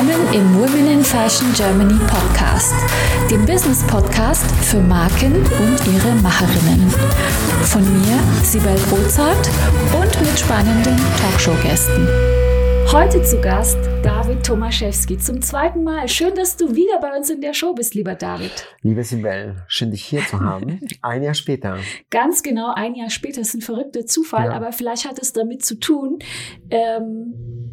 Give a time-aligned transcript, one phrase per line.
[0.00, 2.72] Willkommen im Women in Fashion Germany Podcast,
[3.30, 6.88] dem Business Podcast für Marken und ihre Macherinnen.
[7.64, 9.50] Von mir, Sibel Rozart
[9.92, 12.08] und mit spannenden Talkshow-Gästen.
[12.90, 16.08] Heute zu Gast David Tomaszewski zum zweiten Mal.
[16.08, 18.66] Schön, dass du wieder bei uns in der Show bist, lieber David.
[18.80, 20.80] Liebe Sibel, schön dich hier zu haben.
[21.02, 21.76] ein Jahr später.
[22.08, 23.42] Ganz genau, ein Jahr später.
[23.42, 24.52] Das ist ein verrückter Zufall, ja.
[24.52, 26.20] aber vielleicht hat es damit zu tun,
[26.70, 27.69] ähm,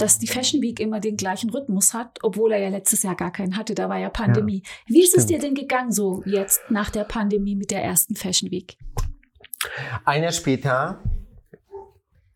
[0.00, 3.32] dass die Fashion Week immer den gleichen Rhythmus hat, obwohl er ja letztes Jahr gar
[3.32, 3.74] keinen hatte.
[3.74, 4.62] Da war ja Pandemie.
[4.64, 5.20] Ja, Wie ist stimmt.
[5.22, 8.76] es dir denn gegangen so jetzt nach der Pandemie mit der ersten Fashion Week?
[10.04, 11.00] Ein Jahr später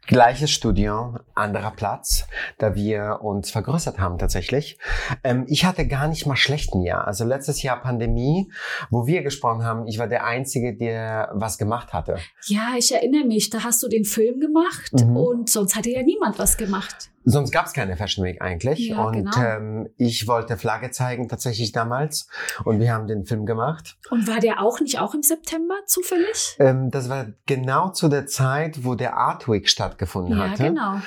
[0.07, 2.27] Gleiches Studio, anderer Platz,
[2.59, 4.79] da wir uns vergrößert haben tatsächlich.
[5.23, 7.07] Ähm, ich hatte gar nicht mal schlechten Jahr.
[7.07, 8.53] Also letztes Jahr Pandemie,
[8.91, 12.17] wo wir gesprochen haben, ich war der Einzige, der was gemacht hatte.
[12.45, 15.17] Ja, ich erinnere mich, da hast du den Film gemacht mhm.
[15.17, 17.11] und sonst hatte ja niemand was gemacht.
[17.25, 18.89] Sonst gab es keine Fashion Week eigentlich.
[18.89, 19.37] Ja, und genau.
[19.37, 22.29] ähm, ich wollte Flagge zeigen tatsächlich damals.
[22.65, 23.97] Und wir haben den Film gemacht.
[24.11, 26.57] Und war der auch nicht auch im September zufällig?
[26.59, 30.65] Ähm, das war genau zu der Zeit, wo der Art Week stattgefunden ja, hatte.
[30.65, 31.01] Ja, genau.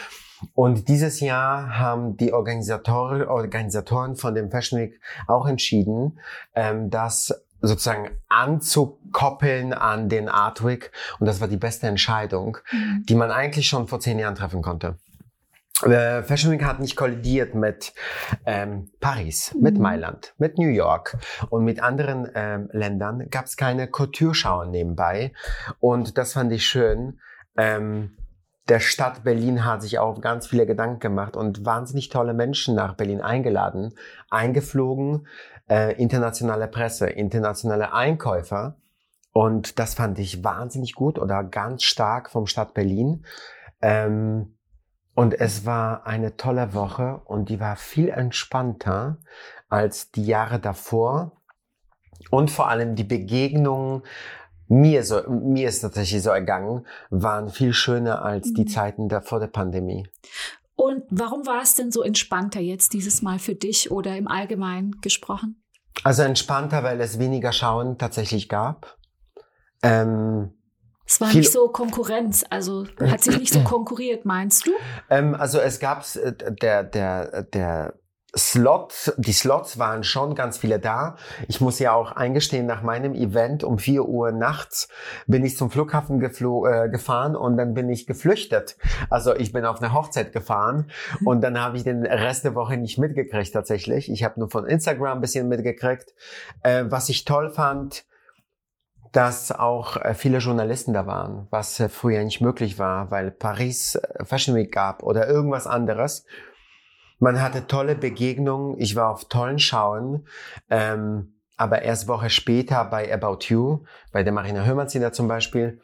[0.54, 6.20] Und dieses Jahr haben die Organisatoren, Organisatoren von dem Fashion Week auch entschieden,
[6.54, 10.92] ähm, das sozusagen anzukoppeln an den Art Week.
[11.20, 13.04] Und das war die beste Entscheidung, mhm.
[13.08, 14.98] die man eigentlich schon vor zehn Jahren treffen konnte.
[15.84, 17.94] Äh, Fashion Week hat nicht kollidiert mit
[18.46, 19.62] ähm, Paris, mhm.
[19.62, 21.18] mit Mailand, mit New York
[21.50, 25.34] und mit anderen ähm, Ländern gab es keine Couture-Schauen nebenbei
[25.80, 27.20] und das fand ich schön.
[27.58, 28.18] Ähm,
[28.70, 32.96] der Stadt Berlin hat sich auch ganz viele Gedanken gemacht und wahnsinnig tolle Menschen nach
[32.96, 33.94] Berlin eingeladen,
[34.30, 35.28] eingeflogen,
[35.70, 38.78] äh, internationale Presse, internationale Einkäufer
[39.32, 43.24] und das fand ich wahnsinnig gut oder ganz stark vom Stadt Berlin.
[43.82, 44.57] Ähm,
[45.18, 49.18] und es war eine tolle Woche und die war viel entspannter
[49.68, 51.42] als die Jahre davor.
[52.30, 54.04] Und vor allem die Begegnungen,
[54.68, 58.68] mir, so, mir ist tatsächlich so ergangen, waren viel schöner als die mhm.
[58.68, 60.08] Zeiten da vor der Pandemie.
[60.76, 65.02] Und warum war es denn so entspannter jetzt dieses Mal für dich oder im Allgemeinen
[65.02, 65.64] gesprochen?
[66.04, 69.00] Also entspannter, weil es weniger Schauen tatsächlich gab.
[69.82, 70.54] Ähm,
[71.08, 74.72] es war nicht so Konkurrenz, also hat sich nicht so konkurriert, meinst du?
[75.10, 77.94] Ähm, also es gab äh, der der der
[78.36, 81.16] Slots, die Slots waren schon ganz viele da.
[81.48, 84.90] Ich muss ja auch eingestehen, nach meinem Event um vier Uhr nachts
[85.28, 88.78] bin ich zum Flughafen äh, gefahren und dann bin ich geflüchtet.
[89.10, 90.92] Also ich bin auf eine Hochzeit gefahren
[91.24, 94.12] und dann habe ich den Rest der Woche nicht mitgekriegt tatsächlich.
[94.12, 96.14] Ich habe nur von Instagram ein bisschen mitgekriegt.
[96.64, 98.06] Äh, was ich toll fand,
[99.12, 103.96] dass auch äh, viele Journalisten da waren, was äh, früher nicht möglich war, weil Paris
[103.96, 106.26] äh, Fashion Week gab oder irgendwas anderes.
[107.20, 110.28] Man hatte tolle Begegnungen, ich war auf tollen Schauen,
[110.70, 115.82] ähm, aber erst Woche später bei About You, bei der Marina Hörmannsiner zum Beispiel,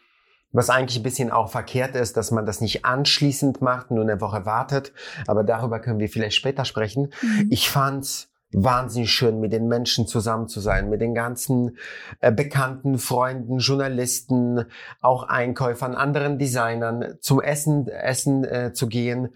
[0.51, 4.21] was eigentlich ein bisschen auch verkehrt ist, dass man das nicht anschließend macht, nur eine
[4.21, 4.93] Woche wartet,
[5.25, 7.11] aber darüber können wir vielleicht später sprechen.
[7.21, 7.47] Mhm.
[7.49, 11.77] Ich fand's wahnsinnig schön, mit den Menschen zusammen zu sein, mit den ganzen
[12.19, 14.65] äh, bekannten Freunden, Journalisten,
[15.01, 19.29] auch Einkäufern, anderen Designern, zum Essen, Essen äh, zu gehen,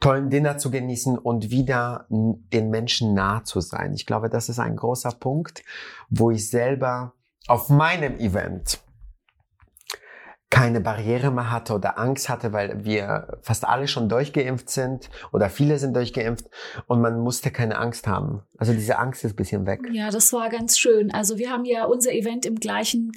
[0.00, 3.94] tollen Dinner zu genießen und wieder den Menschen nah zu sein.
[3.94, 5.64] Ich glaube, das ist ein großer Punkt,
[6.10, 7.14] wo ich selber
[7.46, 8.83] auf meinem Event
[10.50, 15.50] keine Barriere mehr hatte oder Angst hatte, weil wir fast alle schon durchgeimpft sind oder
[15.50, 16.46] viele sind durchgeimpft
[16.86, 18.42] und man musste keine Angst haben.
[18.56, 19.80] Also diese Angst ist ein bisschen weg.
[19.92, 21.12] Ja, das war ganz schön.
[21.12, 23.12] Also wir haben ja unser Event im gleichen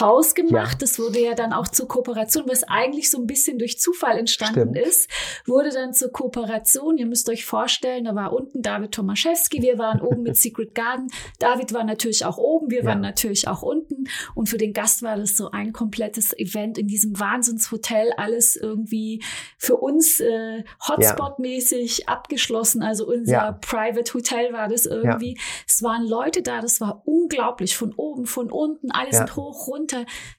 [0.00, 0.72] Haus gemacht.
[0.72, 0.78] Ja.
[0.78, 4.74] Das wurde ja dann auch zur Kooperation, was eigentlich so ein bisschen durch Zufall entstanden
[4.74, 4.78] Stimmt.
[4.78, 5.10] ist,
[5.46, 6.98] wurde dann zur Kooperation.
[6.98, 11.06] Ihr müsst euch vorstellen, da war unten David Tomaszewski, wir waren oben mit Secret Garden.
[11.38, 12.84] David war natürlich auch oben, wir ja.
[12.86, 14.04] waren natürlich auch unten.
[14.34, 19.22] Und für den Gast war das so ein komplettes Event in diesem Wahnsinnshotel, alles irgendwie
[19.56, 22.08] für uns äh, Hotspot-mäßig ja.
[22.08, 22.82] abgeschlossen.
[22.82, 25.38] Also unser Private Hotel war das irgendwie.
[25.66, 29.75] Es waren Leute da, das war unglaublich, von oben, von unten, alle sind hoch, runter.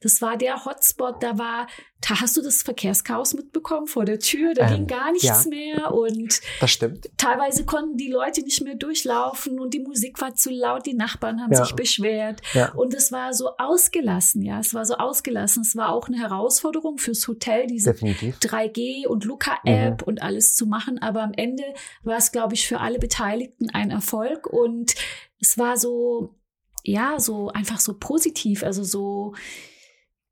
[0.01, 1.67] Das war der Hotspot, da war,
[2.01, 5.49] da hast du das Verkehrschaos mitbekommen vor der Tür, da ähm, ging gar nichts ja,
[5.49, 7.09] mehr und das stimmt.
[7.17, 11.41] teilweise konnten die Leute nicht mehr durchlaufen und die Musik war zu laut, die Nachbarn
[11.41, 11.63] haben ja.
[11.63, 12.71] sich beschwert ja.
[12.73, 15.61] und es war so ausgelassen, ja, es war so ausgelassen.
[15.61, 18.37] Es war auch eine Herausforderung fürs Hotel, diese Definitiv.
[18.39, 20.07] 3G und Luca-App mhm.
[20.07, 21.63] und alles zu machen, aber am Ende
[22.03, 24.95] war es, glaube ich, für alle Beteiligten ein Erfolg und
[25.39, 26.35] es war so,
[26.83, 29.33] ja, so einfach so positiv, also so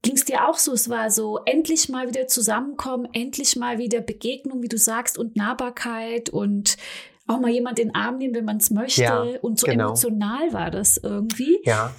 [0.01, 4.01] ging es dir auch so, es war so endlich mal wieder zusammenkommen, endlich mal wieder
[4.01, 6.77] Begegnung, wie du sagst, und Nahbarkeit und
[7.27, 9.01] auch mal jemand in den Arm nehmen, wenn man es möchte.
[9.01, 9.87] Ja, und so genau.
[9.87, 11.57] emotional war das irgendwie.
[11.63, 11.91] Ja.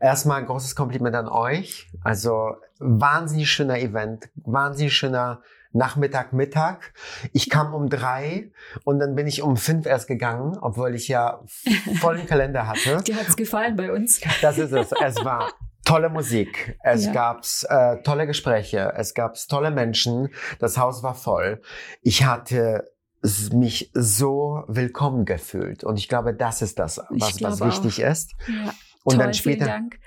[0.00, 1.88] Erstmal ein großes Kompliment an euch.
[2.02, 5.42] Also wahnsinnig schöner Event, wahnsinnig schöner
[5.72, 6.92] Nachmittag, Mittag.
[7.32, 8.50] Ich kam um drei
[8.84, 11.40] und dann bin ich um fünf erst gegangen, obwohl ich ja
[12.00, 13.02] vollen Kalender hatte.
[13.02, 14.20] Dir hat's gefallen bei uns.
[14.42, 14.92] Das ist es.
[14.92, 15.52] Es war
[15.84, 16.78] tolle Musik.
[16.82, 17.12] Es ja.
[17.12, 18.92] gab's äh, tolle Gespräche.
[18.96, 20.28] Es gab's tolle Menschen.
[20.58, 21.62] Das Haus war voll.
[22.02, 22.90] Ich hatte
[23.52, 25.84] mich so willkommen gefühlt.
[25.84, 28.10] Und ich glaube, das ist das, was, was wichtig auch.
[28.10, 28.34] ist.
[28.46, 28.72] Ja.
[29.04, 29.64] Und Toll, dann später.
[29.64, 29.98] Vielen Dank.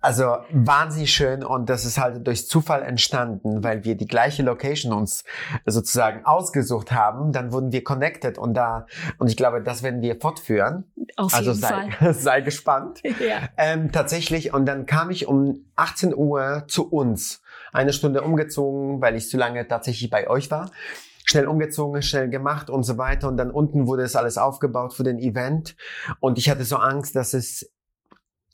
[0.00, 4.92] Also wahnsinnig schön und das ist halt durch Zufall entstanden, weil wir die gleiche Location
[4.92, 5.24] uns
[5.66, 7.32] sozusagen ausgesucht haben.
[7.32, 8.86] Dann wurden wir connected und da
[9.18, 10.84] und ich glaube, das werden wir fortführen.
[11.16, 12.14] Auf also jeden sei, Fall.
[12.14, 13.00] sei gespannt.
[13.22, 13.48] Ja.
[13.56, 17.40] Ähm, tatsächlich und dann kam ich um 18 Uhr zu uns,
[17.72, 20.70] eine Stunde umgezogen, weil ich zu lange tatsächlich bei euch war
[21.24, 23.28] schnell umgezogen, schnell gemacht und so weiter.
[23.28, 25.76] Und dann unten wurde es alles aufgebaut für den Event.
[26.20, 27.70] Und ich hatte so Angst, dass es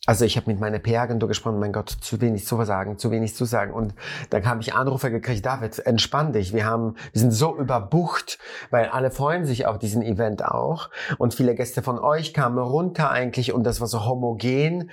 [0.08, 3.34] also ich habe mit meiner PR-Agentur gesprochen, mein Gott, zu wenig zu sagen, zu wenig
[3.34, 3.74] zu sagen.
[3.74, 3.92] Und
[4.30, 6.54] dann habe ich Anrufe gekriegt, David, entspann dich.
[6.54, 8.38] Wir haben, wir sind so überbucht,
[8.70, 10.88] weil alle freuen sich auf diesen Event auch.
[11.18, 14.90] Und viele Gäste von euch kamen runter eigentlich und das war so homogen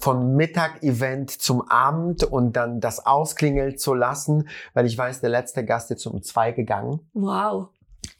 [0.00, 5.64] von Mittag-Event zum Abend und dann das ausklingeln zu lassen, weil ich weiß, der letzte
[5.64, 7.08] Gast ist um zwei gegangen.
[7.12, 7.68] Wow.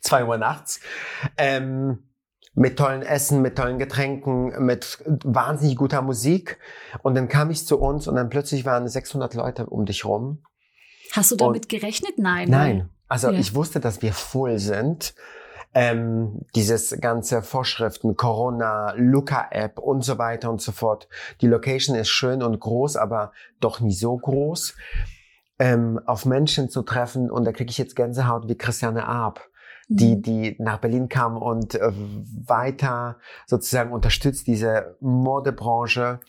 [0.00, 0.78] Zwei Uhr nachts.
[1.38, 2.04] Ähm,
[2.56, 6.58] mit tollen Essen, mit tollen Getränken, mit wahnsinnig guter Musik.
[7.02, 10.42] Und dann kam ich zu uns und dann plötzlich waren 600 Leute um dich rum.
[11.12, 12.14] Hast du damit und gerechnet?
[12.16, 12.48] Nein.
[12.48, 12.88] Nein.
[13.08, 13.38] Also ja.
[13.38, 15.14] ich wusste, dass wir voll sind.
[15.74, 21.08] Ähm, dieses ganze Vorschriften, Corona, Luca-App und so weiter und so fort.
[21.42, 24.74] Die Location ist schön und groß, aber doch nie so groß.
[25.58, 29.42] Ähm, auf Menschen zu treffen und da kriege ich jetzt Gänsehaut wie Christiane Arp
[29.88, 30.22] die, mhm.
[30.22, 31.92] die nach Berlin kam und äh,
[32.46, 36.20] weiter sozusagen unterstützt diese Modebranche.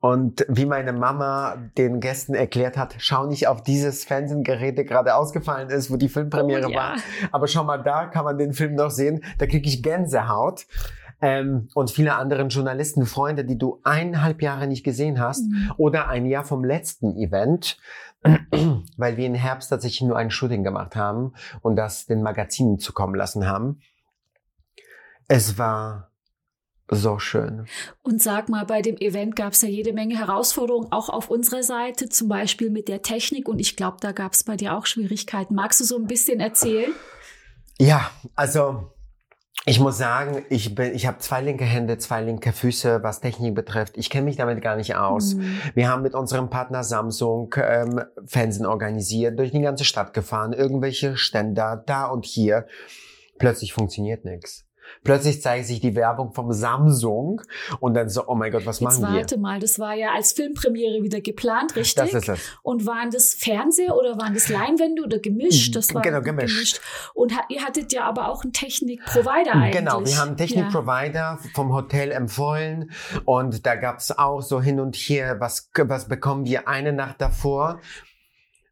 [0.00, 5.16] Und wie meine Mama den Gästen erklärt hat, schau nicht auf dieses Fernsehgerät, der gerade
[5.16, 6.78] ausgefallen ist, wo die Filmpremiere oh, ja.
[6.78, 6.96] war.
[7.32, 9.24] Aber schau mal, da kann man den Film noch sehen.
[9.38, 10.66] Da kriege ich Gänsehaut.
[11.20, 15.72] Ähm, und viele anderen Journalisten, Freunde, die du eineinhalb Jahre nicht gesehen hast mhm.
[15.76, 17.76] oder ein Jahr vom letzten Event
[18.96, 23.14] weil wir im Herbst tatsächlich nur ein Shooting gemacht haben und das den Magazinen zukommen
[23.14, 23.80] lassen haben.
[25.28, 26.10] Es war
[26.90, 27.66] so schön.
[28.02, 31.62] Und sag mal, bei dem Event gab es ja jede Menge Herausforderungen, auch auf unserer
[31.62, 33.46] Seite, zum Beispiel mit der Technik.
[33.46, 35.54] Und ich glaube, da gab es bei dir auch Schwierigkeiten.
[35.54, 36.90] Magst du so ein bisschen erzählen?
[37.78, 38.90] Ja, also
[39.64, 43.54] ich muss sagen, ich bin, ich habe zwei linke Hände, zwei linke Füße, was Technik
[43.54, 43.96] betrifft.
[43.96, 45.34] Ich kenne mich damit gar nicht aus.
[45.34, 45.58] Mhm.
[45.74, 51.16] Wir haben mit unserem Partner Samsung ähm, Fernsehen organisiert, durch die ganze Stadt gefahren, irgendwelche
[51.16, 52.66] Ständer da und hier.
[53.38, 54.67] Plötzlich funktioniert nichts.
[55.04, 57.42] Plötzlich zeigt sich die Werbung vom Samsung
[57.80, 59.20] und dann so, oh mein Gott, was Jetzt machen wir?
[59.20, 62.12] Warte mal, das war ja als Filmpremiere wieder geplant, richtig?
[62.12, 62.40] Das ist es.
[62.62, 65.74] Und waren das Fernseher oder waren das Leinwände oder gemischt?
[65.76, 66.54] Das war genau, gemischt.
[66.54, 66.80] gemischt.
[67.14, 69.76] Und ihr hattet ja aber auch einen Technikprovider eigentlich.
[69.76, 71.38] Genau, wir haben einen Technikprovider ja.
[71.54, 72.90] vom Hotel empfohlen
[73.24, 77.20] und da gab es auch so hin und her, was, was bekommen wir eine Nacht
[77.20, 77.80] davor?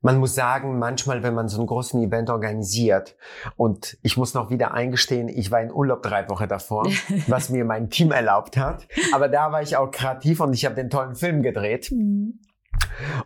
[0.06, 3.16] Man muss sagen, manchmal, wenn man so einen großen Event organisiert
[3.56, 6.86] und ich muss noch wieder eingestehen, ich war in Urlaub drei Wochen davor,
[7.26, 8.86] was mir mein Team erlaubt hat.
[9.12, 11.90] Aber da war ich auch kreativ und ich habe den tollen Film gedreht.
[11.90, 12.38] Mhm.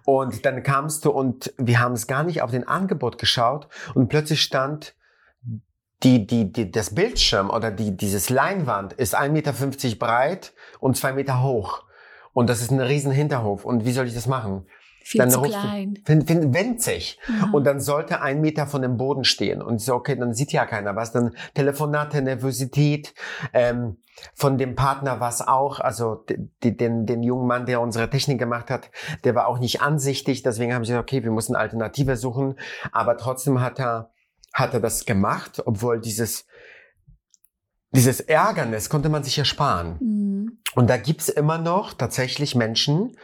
[0.06, 4.08] Und dann kamst du und wir haben es gar nicht auf den Angebot geschaut und
[4.08, 4.94] plötzlich stand
[6.02, 11.12] die, die, die, das Bildschirm oder die, dieses Leinwand ist 1,50 Meter breit und zwei
[11.12, 11.84] Meter hoch.
[12.32, 13.66] Und das ist ein riesen Hinterhof.
[13.66, 14.66] Und wie soll ich das machen?
[15.02, 15.98] Viel dann zu klein.
[16.04, 17.18] Du, winzig.
[17.26, 17.54] Mhm.
[17.54, 19.62] Und dann sollte ein Meter von dem Boden stehen.
[19.62, 21.12] Und so, okay, dann sieht ja keiner was.
[21.12, 23.14] Dann Telefonate, Nervosität.
[23.52, 23.96] Ähm,
[24.34, 26.24] von dem Partner war es auch, also
[26.62, 28.90] die, den, den jungen Mann, der unsere Technik gemacht hat,
[29.24, 30.42] der war auch nicht ansichtig.
[30.42, 32.58] Deswegen haben sie gesagt, okay, wir müssen Alternative suchen.
[32.92, 34.10] Aber trotzdem hat er,
[34.52, 36.46] hat er das gemacht, obwohl dieses,
[37.92, 39.96] dieses Ärgernis konnte man sich ersparen.
[40.00, 40.60] Mhm.
[40.74, 43.16] Und da gibt's immer noch tatsächlich Menschen,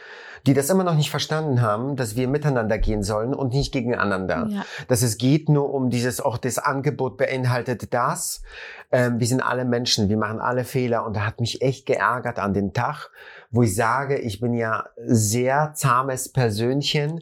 [0.47, 4.47] die das immer noch nicht verstanden haben, dass wir miteinander gehen sollen und nicht gegeneinander.
[4.49, 4.65] Ja.
[4.87, 8.41] Dass es geht nur um dieses, auch das Angebot beinhaltet das.
[8.89, 12.39] Ähm, wir sind alle Menschen, wir machen alle Fehler und da hat mich echt geärgert
[12.39, 13.09] an den Tag,
[13.51, 17.21] wo ich sage, ich bin ja sehr zahmes Persönchen,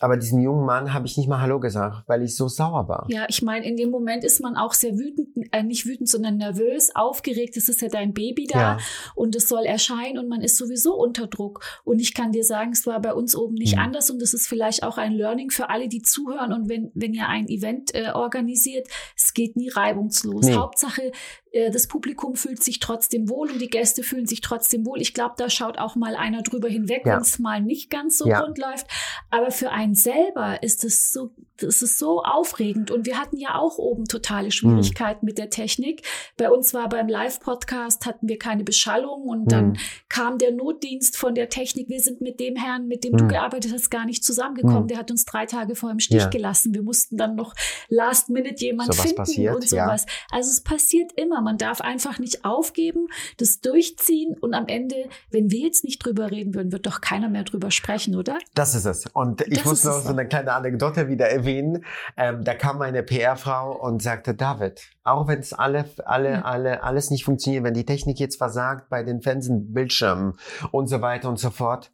[0.00, 3.06] Aber diesen jungen Mann habe ich nicht mal Hallo gesagt, weil ich so sauer war.
[3.08, 6.38] Ja, ich meine, in dem Moment ist man auch sehr wütend, äh, nicht wütend, sondern
[6.38, 7.56] nervös, aufgeregt.
[7.56, 8.78] Es ist ja dein Baby da ja.
[9.14, 11.62] und es soll erscheinen und man ist sowieso unter Druck.
[11.84, 13.82] Und ich kann dir sagen, es war bei uns oben nicht mhm.
[13.82, 16.52] anders und es ist vielleicht auch ein Learning für alle, die zuhören.
[16.52, 20.46] Und wenn, wenn ihr ein Event äh, organisiert, es geht nie reibungslos.
[20.46, 20.54] Nee.
[20.54, 21.12] Hauptsache,
[21.52, 25.00] das Publikum fühlt sich trotzdem wohl und die Gäste fühlen sich trotzdem wohl.
[25.00, 27.14] Ich glaube, da schaut auch mal einer drüber hinweg, ja.
[27.14, 28.40] wenn es mal nicht ganz so ja.
[28.40, 28.86] rund läuft.
[29.30, 32.92] Aber für einen selber ist es so, das ist so aufregend.
[32.92, 34.50] Und wir hatten ja auch oben totale mhm.
[34.52, 35.26] Schwierigkeiten mhm.
[35.26, 36.02] mit der Technik.
[36.36, 39.48] Bei uns war beim Live-Podcast hatten wir keine Beschallung und mhm.
[39.48, 39.78] dann
[40.08, 41.88] kam der Notdienst von der Technik.
[41.88, 43.18] Wir sind mit dem Herrn, mit dem mhm.
[43.18, 44.84] du gearbeitet hast, gar nicht zusammengekommen.
[44.84, 44.88] Mhm.
[44.88, 46.28] Der hat uns drei Tage vor im Stich ja.
[46.28, 46.74] gelassen.
[46.74, 47.54] Wir mussten dann noch
[47.88, 50.06] last minute jemand so finden passiert, und sowas.
[50.30, 51.39] Also es passiert immer.
[51.40, 53.06] Man darf einfach nicht aufgeben,
[53.36, 54.96] das durchziehen und am Ende,
[55.30, 58.38] wenn wir jetzt nicht drüber reden würden, wird doch keiner mehr drüber sprechen, oder?
[58.54, 59.06] Das ist es.
[59.06, 61.84] Und ich das muss noch so eine kleine Anekdote wieder erwähnen.
[62.16, 66.42] Ähm, da kam meine PR-Frau und sagte, David, auch wenn es alle, alle, ja.
[66.42, 70.34] alle, alles nicht funktioniert, wenn die Technik jetzt versagt bei den Fernsehbildschirmen
[70.70, 71.90] und so weiter und so fort,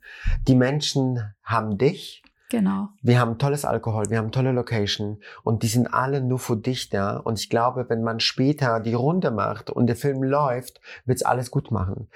[0.46, 2.88] die Menschen haben dich Genau.
[3.02, 6.90] Wir haben tolles Alkohol, wir haben tolle Location und die sind alle nur für dich
[6.90, 7.16] da.
[7.16, 11.50] Und ich glaube, wenn man später die Runde macht und der Film läuft, wird's alles
[11.50, 12.08] gut machen.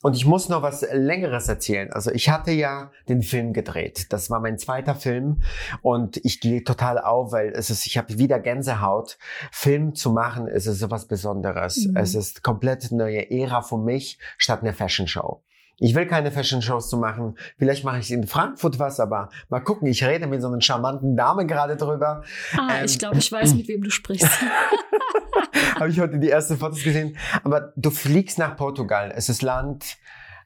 [0.00, 1.92] Und ich muss noch was Längeres erzählen.
[1.92, 4.12] Also ich hatte ja den Film gedreht.
[4.12, 5.42] Das war mein zweiter Film
[5.82, 9.18] und ich gehe total auf, weil es ist, ich habe wieder Gänsehaut.
[9.50, 11.88] Film zu machen, ist es sowas Besonderes.
[11.88, 11.96] Mhm.
[11.96, 15.42] Es ist komplett neue Ära für mich statt eine Fashion Show.
[15.82, 17.36] Ich will keine Fashion-Shows zu machen.
[17.58, 19.88] Vielleicht mache ich in Frankfurt was, aber mal gucken.
[19.88, 22.22] Ich rede mit so einer charmanten Dame gerade drüber.
[22.56, 24.28] Ah, ähm, ich glaube, ich weiß, mit wem du sprichst.
[25.74, 27.16] Habe ich heute die ersten Fotos gesehen.
[27.42, 29.12] Aber du fliegst nach Portugal.
[29.12, 29.96] Es ist Land,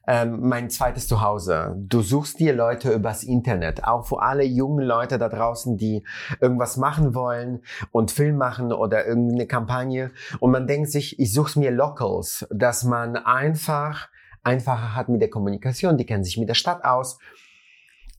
[0.07, 1.75] ähm, mein zweites Zuhause.
[1.77, 6.03] Du suchst dir Leute übers Internet, auch für alle jungen Leute da draußen, die
[6.41, 10.09] irgendwas machen wollen und Film machen oder irgendeine Kampagne.
[10.39, 14.09] Und man denkt sich, ich suche mir Locals, dass man einfach
[14.47, 17.19] einfacher hat mit der Kommunikation, die kennen sich mit der Stadt aus.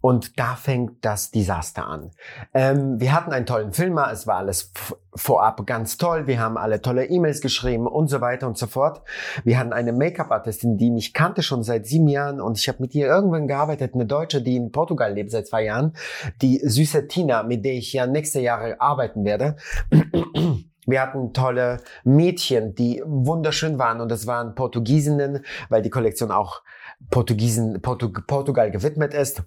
[0.00, 2.12] Und da fängt das Desaster an.
[2.54, 4.70] Ähm, wir hatten einen tollen Filmer, es war alles
[5.12, 9.02] vorab ganz toll, wir haben alle tolle E-Mails geschrieben und so weiter und so fort.
[9.42, 12.94] Wir hatten eine Make-up-Artistin, die mich kannte schon seit sieben Jahren und ich habe mit
[12.94, 15.94] ihr irgendwann gearbeitet, eine Deutsche, die in Portugal lebt seit zwei Jahren,
[16.42, 19.56] die süße Tina, mit der ich ja nächste Jahre arbeiten werde.
[20.88, 26.62] Wir hatten tolle Mädchen, die wunderschön waren und es waren Portugiesinnen, weil die Kollektion auch
[27.10, 29.42] Portugiesen, Portu Portugal gewidmet ist.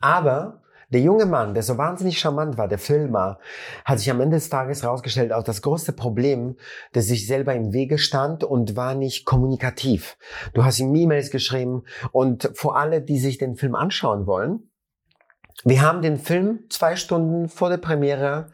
[0.00, 3.38] Aber der junge Mann, der so wahnsinnig charmant war, der Filmer,
[3.84, 6.56] hat sich am Ende des Tages herausgestellt, auch das größte Problem,
[6.94, 10.16] das sich selber im Wege stand und war nicht kommunikativ.
[10.54, 14.70] Du hast ihm E-Mails geschrieben und vor alle, die sich den Film anschauen wollen,
[15.64, 18.46] wir haben den Film zwei Stunden vor der Premiere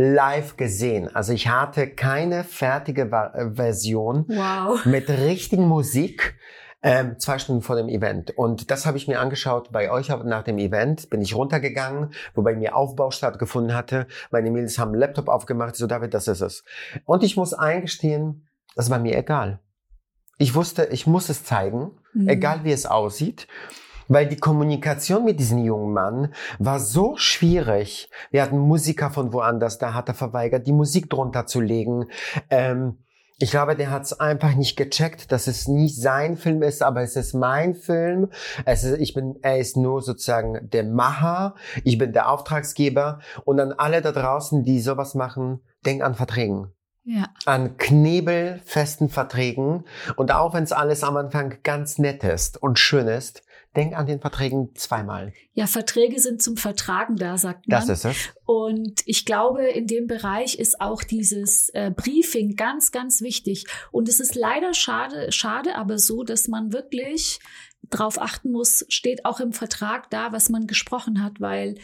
[0.00, 1.14] live gesehen.
[1.14, 4.82] Also ich hatte keine fertige äh, Version wow.
[4.86, 6.36] mit richtigen Musik.
[6.82, 8.30] Ähm, zwei Stunden vor dem Event.
[8.38, 11.10] Und das habe ich mir angeschaut bei euch nach dem Event.
[11.10, 14.06] Bin ich runtergegangen, wobei mir Aufbau stattgefunden hatte.
[14.30, 15.76] Meine Mädels haben einen Laptop aufgemacht.
[15.76, 16.64] So, David, das ist es.
[17.04, 19.60] Und ich muss eingestehen, das war mir egal.
[20.38, 22.30] Ich wusste, ich muss es zeigen, mhm.
[22.30, 23.46] egal wie es aussieht
[24.10, 28.10] weil die Kommunikation mit diesem jungen Mann war so schwierig.
[28.30, 32.06] Wir hatten Musiker von woanders, da hat er verweigert, die Musik drunter zu legen.
[32.50, 32.98] Ähm,
[33.38, 37.02] ich glaube, der hat es einfach nicht gecheckt, dass es nicht sein Film ist, aber
[37.02, 38.28] es ist mein Film.
[38.66, 41.54] Es ist, ich bin, er ist nur sozusagen der Macher.
[41.84, 43.20] Ich bin der Auftragsgeber.
[43.44, 46.72] Und an alle da draußen, die sowas machen, denk an Verträgen.
[47.04, 47.28] Ja.
[47.46, 49.84] An knebelfesten Verträgen.
[50.16, 53.42] Und auch wenn es alles am Anfang ganz nett ist und schön ist,
[53.76, 55.32] denk an den Verträgen zweimal.
[55.52, 57.80] Ja, Verträge sind zum Vertragen da, sagt man.
[57.80, 58.16] Das ist es.
[58.44, 63.66] Und ich glaube, in dem Bereich ist auch dieses äh, Briefing ganz, ganz wichtig.
[63.92, 67.38] Und es ist leider schade, schade, aber so, dass man wirklich
[67.82, 71.76] darauf achten muss, steht auch im Vertrag da, was man gesprochen hat, weil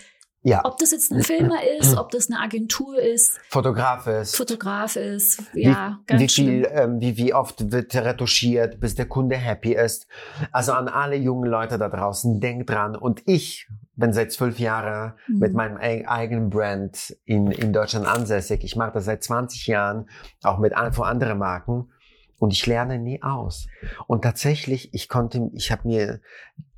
[0.47, 0.61] ja.
[0.65, 3.41] Ob das jetzt ein Filmer ist, ob das eine Agentur ist.
[3.49, 4.37] Fotograf ist.
[4.37, 9.07] Fotograf ist, ja, wie, ganz wie viel, ähm, wie, wie oft wird retuschiert, bis der
[9.07, 10.07] Kunde happy ist.
[10.53, 12.95] Also an alle jungen Leute da draußen, denkt dran.
[12.95, 15.39] Und ich bin seit zwölf Jahren mhm.
[15.41, 18.63] mit meinem eigenen Brand in, in Deutschland ansässig.
[18.63, 20.09] Ich mache das seit 20 Jahren,
[20.45, 21.91] auch mit vor anderen Marken.
[22.39, 23.67] Und ich lerne nie aus.
[24.07, 26.21] Und tatsächlich, ich konnte, ich habe mir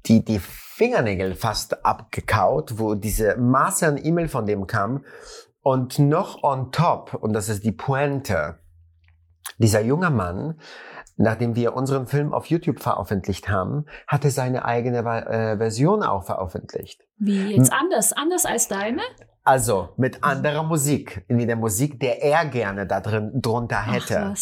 [0.07, 5.05] die, die Fingernägel fast abgekaut, wo diese Masse an E-Mail von dem kam.
[5.61, 8.59] Und noch on top, und das ist die Pointe,
[9.59, 10.59] dieser junge Mann
[11.19, 16.25] nachdem wir unseren Film auf YouTube veröffentlicht haben, hat er seine eigene äh, Version auch
[16.25, 17.05] veröffentlicht.
[17.19, 18.13] Wie jetzt anders?
[18.13, 19.03] Anders als deine?
[19.49, 24.35] Also mit anderer Musik, in der Musik, der er gerne da drin drunter hätte.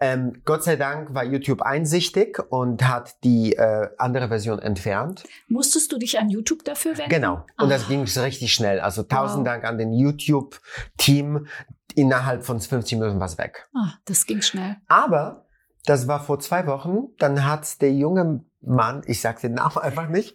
[0.00, 5.24] Ähm, Gott sei Dank war YouTube einsichtig und hat die äh, andere Version entfernt.
[5.48, 7.10] Musstest du dich an YouTube dafür wenden?
[7.10, 7.34] Genau.
[7.34, 7.68] Und Ach.
[7.68, 8.80] das ging richtig schnell.
[8.80, 9.52] Also tausend wow.
[9.52, 11.46] Dank an den YouTube-Team.
[11.94, 13.68] Innerhalb von 50 Minuten war es weg.
[13.74, 14.76] Ah, das ging schnell.
[14.88, 15.44] Aber
[15.84, 17.08] das war vor zwei Wochen.
[17.18, 20.34] Dann hat der junge Mann, ich sage den Namen einfach nicht,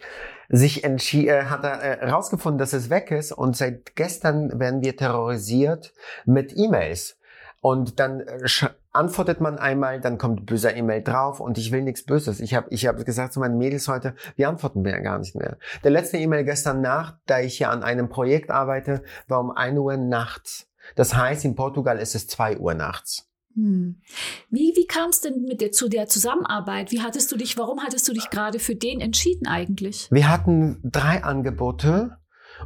[0.51, 4.81] sich entschieden, äh, hat er äh, herausgefunden, dass es weg ist und seit gestern werden
[4.81, 5.93] wir terrorisiert
[6.25, 7.17] mit E-Mails.
[7.62, 8.48] Und dann äh,
[8.91, 12.39] antwortet man einmal, dann kommt böser E-Mail drauf und ich will nichts Böses.
[12.39, 15.58] Ich habe ich hab gesagt zu meinen Mädels heute, wir antworten mir gar nicht mehr.
[15.84, 19.77] Der letzte E-Mail gestern Nacht, da ich ja an einem Projekt arbeite, war um 1
[19.77, 20.67] Uhr nachts.
[20.96, 23.30] Das heißt, in Portugal ist es 2 Uhr nachts.
[23.55, 24.01] Hm.
[24.50, 26.91] Wie, wie kam es denn mit der, zu der Zusammenarbeit?
[26.91, 30.08] Wie hattest du dich, warum hattest du dich gerade für den entschieden eigentlich?
[30.12, 32.17] Wir hatten drei Angebote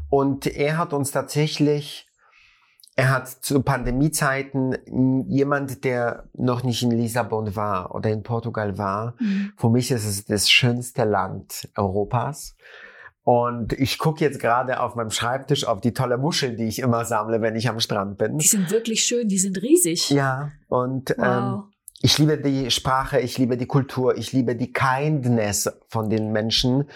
[0.10, 2.08] und er hat uns tatsächlich,
[2.96, 9.16] er hat zu Pandemiezeiten jemand, der noch nicht in Lissabon war oder in Portugal war.
[9.20, 9.54] Mhm.
[9.58, 12.56] Für mich ist es das schönste Land Europas.
[13.26, 17.06] Und ich gucke jetzt gerade auf meinem Schreibtisch auf die tolle Muschel, die ich immer
[17.06, 18.38] sammle, wenn ich am Strand bin.
[18.38, 20.12] Die sind wirklich schön, die sind riesig.
[20.12, 21.26] Ja, und ähm, wow.
[21.28, 21.64] ähm,
[22.04, 26.88] ich liebe die Sprache, ich liebe die Kultur, ich liebe die Kindness von den Menschen.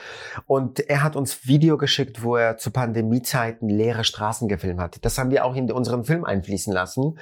[0.45, 5.03] Und er hat uns Video geschickt, wo er zu Pandemiezeiten leere Straßen gefilmt hat.
[5.03, 7.17] Das haben wir auch in unseren Film einfließen lassen.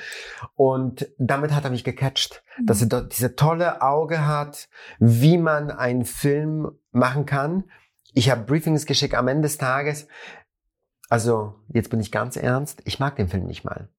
[0.56, 2.66] Und damit hat er mich gecatcht, mhm.
[2.66, 4.68] dass er dort diese tolle Auge hat,
[5.00, 7.64] wie man einen Film machen kann
[8.18, 10.08] ich habe Briefings geschickt am Ende des Tages.
[11.08, 13.90] Also, jetzt bin ich ganz ernst, ich mag den Film nicht mal.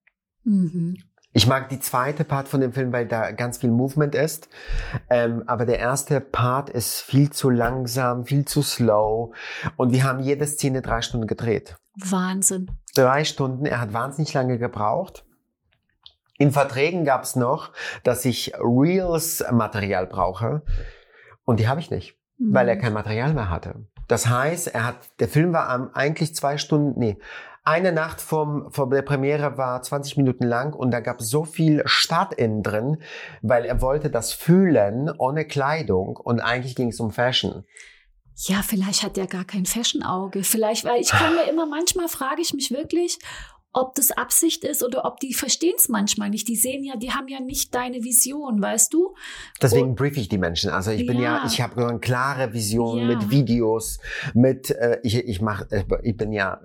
[0.43, 0.97] Mhm.
[1.33, 4.49] Ich mag die zweite Part von dem Film, weil da ganz viel Movement ist.
[5.09, 9.33] Ähm, aber der erste Part ist viel zu langsam, viel zu slow.
[9.77, 11.77] Und wir haben jede Szene drei Stunden gedreht.
[11.95, 12.73] Wahnsinn.
[12.97, 13.67] Drei Stunden.
[13.67, 15.25] Er hat wahnsinnig lange gebraucht.
[16.39, 17.73] In Verträgen gab es noch,
[18.03, 20.63] dass ich Reels-Material brauche.
[21.45, 22.55] Und die habe ich nicht, mhm.
[22.55, 22.81] weil er mhm.
[22.81, 23.87] kein Material mehr hatte.
[24.09, 27.19] Das heißt, er hat, der Film war eigentlich zwei Stunden, nee,
[27.69, 31.45] eine Nacht vom, vor der Premiere war 20 Minuten lang und da gab es so
[31.45, 33.03] viel Start innen drin,
[33.43, 37.64] weil er wollte das fühlen ohne Kleidung und eigentlich ging es um Fashion.
[38.47, 40.44] Ja, vielleicht hat er gar kein Fashion-Auge.
[40.44, 43.18] Vielleicht, weil ich kann mir immer, manchmal frage ich mich wirklich,
[43.72, 46.48] ob das Absicht ist oder ob die verstehen es manchmal nicht.
[46.48, 49.14] Die sehen ja, die haben ja nicht deine Vision, weißt du?
[49.61, 50.70] Deswegen brief ich die Menschen.
[50.70, 53.04] Also ich bin ja, ja ich habe eine klare Vision ja.
[53.07, 53.98] mit Videos,
[54.35, 56.61] mit äh, ich ich mache äh, ich bin ja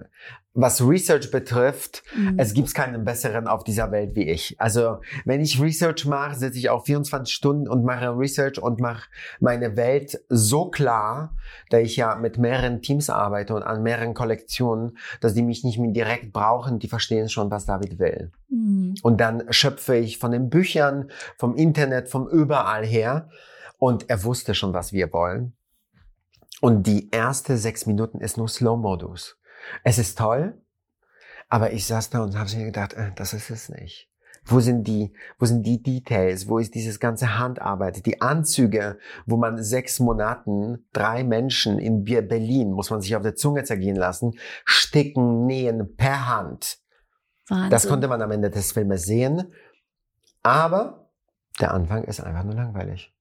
[0.55, 2.35] was Research betrifft, mhm.
[2.37, 4.55] es gibt keinen besseren auf dieser Welt wie ich.
[4.59, 9.09] Also wenn ich Research mache, sitze ich auch 24 Stunden und mache Research und mache
[9.39, 11.35] meine Welt so klar,
[11.71, 15.79] da ich ja mit mehreren Teams arbeite und an mehreren Kollektionen, dass die mich nicht
[15.79, 18.31] mehr direkt brauchen, die verstehen schon, was David will.
[18.49, 18.93] Mhm.
[19.01, 23.29] Und dann schöpfe ich von den Büchern, vom Internet, vom überall her.
[23.79, 25.53] Und er wusste schon, was wir wollen.
[26.61, 29.35] Und die erste sechs Minuten ist nur Slow-Modus.
[29.84, 30.62] Es ist toll,
[31.49, 34.10] aber ich saß da und habe mir gedacht, äh, das ist es nicht.
[34.45, 36.49] Wo sind die, wo sind die Details?
[36.49, 38.06] Wo ist dieses ganze Handarbeit?
[38.06, 43.36] Die Anzüge, wo man sechs Monaten drei Menschen in Berlin, muss man sich auf der
[43.36, 44.34] Zunge zergehen lassen,
[44.65, 46.80] sticken, nähen per Hand.
[47.47, 47.69] Wahnsinn.
[47.69, 49.54] Das konnte man am Ende des Filmes sehen.
[50.41, 51.10] Aber
[51.62, 53.13] der Anfang ist einfach nur langweilig.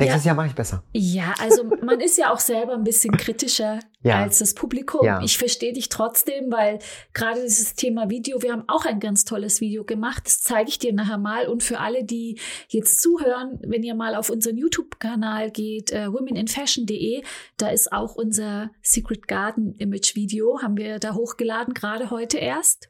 [0.00, 0.28] Nächstes ja.
[0.30, 0.82] Jahr mache ich besser.
[0.92, 4.22] Ja, also man ist ja auch selber ein bisschen kritischer ja.
[4.22, 5.04] als das Publikum.
[5.04, 5.20] Ja.
[5.22, 6.78] Ich verstehe dich trotzdem, weil
[7.12, 10.22] gerade dieses Thema Video, wir haben auch ein ganz tolles Video gemacht.
[10.26, 11.48] Das zeige ich dir nachher mal.
[11.48, 17.22] Und für alle, die jetzt zuhören, wenn ihr mal auf unseren YouTube-Kanal geht, äh, womeninfashion.de,
[17.56, 22.89] da ist auch unser Secret Garden Image Video, haben wir da hochgeladen, gerade heute erst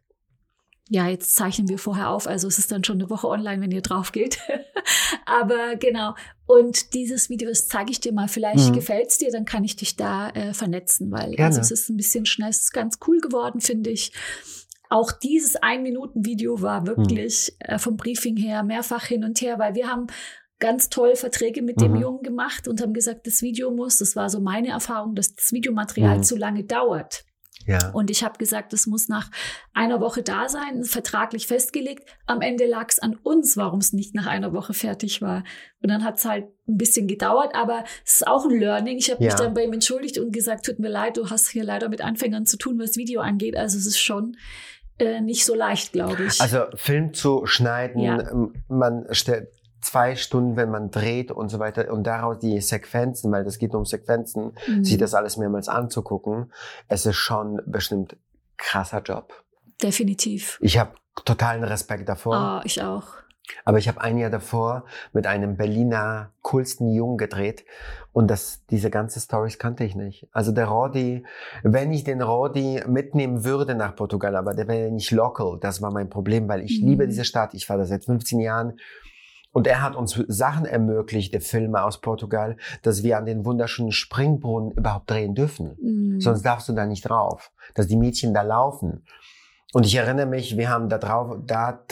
[0.92, 3.70] ja, jetzt zeichnen wir vorher auf, also es ist dann schon eine Woche online, wenn
[3.70, 4.38] ihr drauf geht.
[5.24, 6.16] Aber genau.
[6.46, 8.26] Und dieses Video, das zeige ich dir mal.
[8.26, 8.72] Vielleicht mhm.
[8.72, 11.44] gefällt's dir, dann kann ich dich da äh, vernetzen, weil Gerne.
[11.44, 14.12] also es ist ein bisschen schnell, es ist ganz cool geworden, finde ich.
[14.88, 17.74] Auch dieses Ein-Minuten-Video war wirklich mhm.
[17.74, 20.08] äh, vom Briefing her mehrfach hin und her, weil wir haben
[20.58, 22.00] ganz toll Verträge mit dem mhm.
[22.00, 25.52] Jungen gemacht und haben gesagt, das Video muss, das war so meine Erfahrung, dass das
[25.52, 26.22] Videomaterial mhm.
[26.24, 27.24] zu lange dauert.
[27.70, 27.90] Ja.
[27.90, 29.30] Und ich habe gesagt, es muss nach
[29.72, 32.04] einer Woche da sein, vertraglich festgelegt.
[32.26, 35.44] Am Ende lag es an uns, warum es nicht nach einer Woche fertig war.
[35.82, 38.98] Und dann hat es halt ein bisschen gedauert, aber es ist auch ein Learning.
[38.98, 39.30] Ich habe ja.
[39.30, 42.02] mich dann bei ihm entschuldigt und gesagt, tut mir leid, du hast hier leider mit
[42.02, 43.56] Anfängern zu tun, was Video angeht.
[43.56, 44.36] Also es ist schon
[44.98, 46.40] äh, nicht so leicht, glaube ich.
[46.40, 48.50] Also Film zu schneiden, ja.
[48.68, 49.48] man stellt
[49.80, 53.74] zwei Stunden, wenn man dreht und so weiter und daraus die Sequenzen, weil das geht
[53.74, 54.84] um Sequenzen, mhm.
[54.84, 56.52] sich das alles mehrmals anzugucken,
[56.88, 58.16] es ist schon bestimmt
[58.56, 59.32] krasser Job.
[59.82, 60.58] Definitiv.
[60.60, 60.92] Ich habe
[61.24, 62.36] totalen Respekt davor.
[62.36, 63.04] Ah, ich auch.
[63.64, 67.64] Aber ich habe ein Jahr davor mit einem Berliner coolsten Jungen gedreht
[68.12, 70.28] und das, diese ganze Stories kannte ich nicht.
[70.32, 71.24] Also der Rodi,
[71.62, 75.90] wenn ich den Rodi mitnehmen würde nach Portugal, aber der wäre nicht local, das war
[75.90, 76.88] mein Problem, weil ich mhm.
[76.88, 77.54] liebe diese Stadt.
[77.54, 78.78] Ich war da seit 15 Jahren
[79.52, 83.92] und er hat uns Sachen ermöglicht, der Filme aus Portugal, dass wir an den wunderschönen
[83.92, 85.76] Springbrunnen überhaupt drehen dürfen.
[85.80, 86.20] Mhm.
[86.20, 89.04] Sonst darfst du da nicht drauf, dass die Mädchen da laufen.
[89.72, 91.84] Und ich erinnere mich, wir haben da drauf, da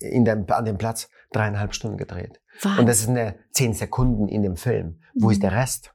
[0.00, 2.40] in dem, an dem Platz dreieinhalb Stunden gedreht.
[2.62, 2.78] Was?
[2.78, 5.00] Und das ist eine zehn Sekunden in dem Film.
[5.14, 5.32] Wo mhm.
[5.32, 5.94] ist der Rest?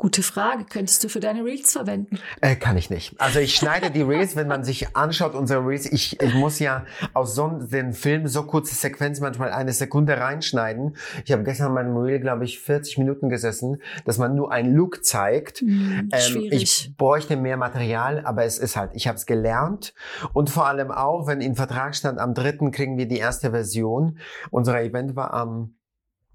[0.00, 0.64] Gute Frage.
[0.64, 2.18] Könntest du für deine Reels verwenden?
[2.40, 3.20] Äh, kann ich nicht.
[3.20, 5.84] Also ich schneide die Reels, wenn man sich anschaut, unsere Reels.
[5.84, 10.96] Ich, ich muss ja aus so den Film so kurze Sequenzen manchmal eine Sekunde reinschneiden.
[11.26, 14.74] Ich habe gestern in meinem Reel, glaube ich, 40 Minuten gesessen, dass man nur einen
[14.74, 15.60] Look zeigt.
[15.60, 19.92] Mm, ähm, ich bräuchte mehr Material, aber es ist halt, ich habe es gelernt.
[20.32, 24.16] Und vor allem auch, wenn in Vertrag stand, am dritten kriegen wir die erste Version.
[24.50, 25.74] Unser Event war am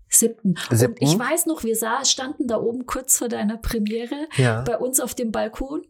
[0.10, 0.56] Siebten.
[0.72, 1.04] Siebten.
[1.04, 4.62] Und ich weiß noch, wir sah, standen da oben kurz vor deiner Premiere ja.
[4.62, 5.84] bei uns auf dem Balkon.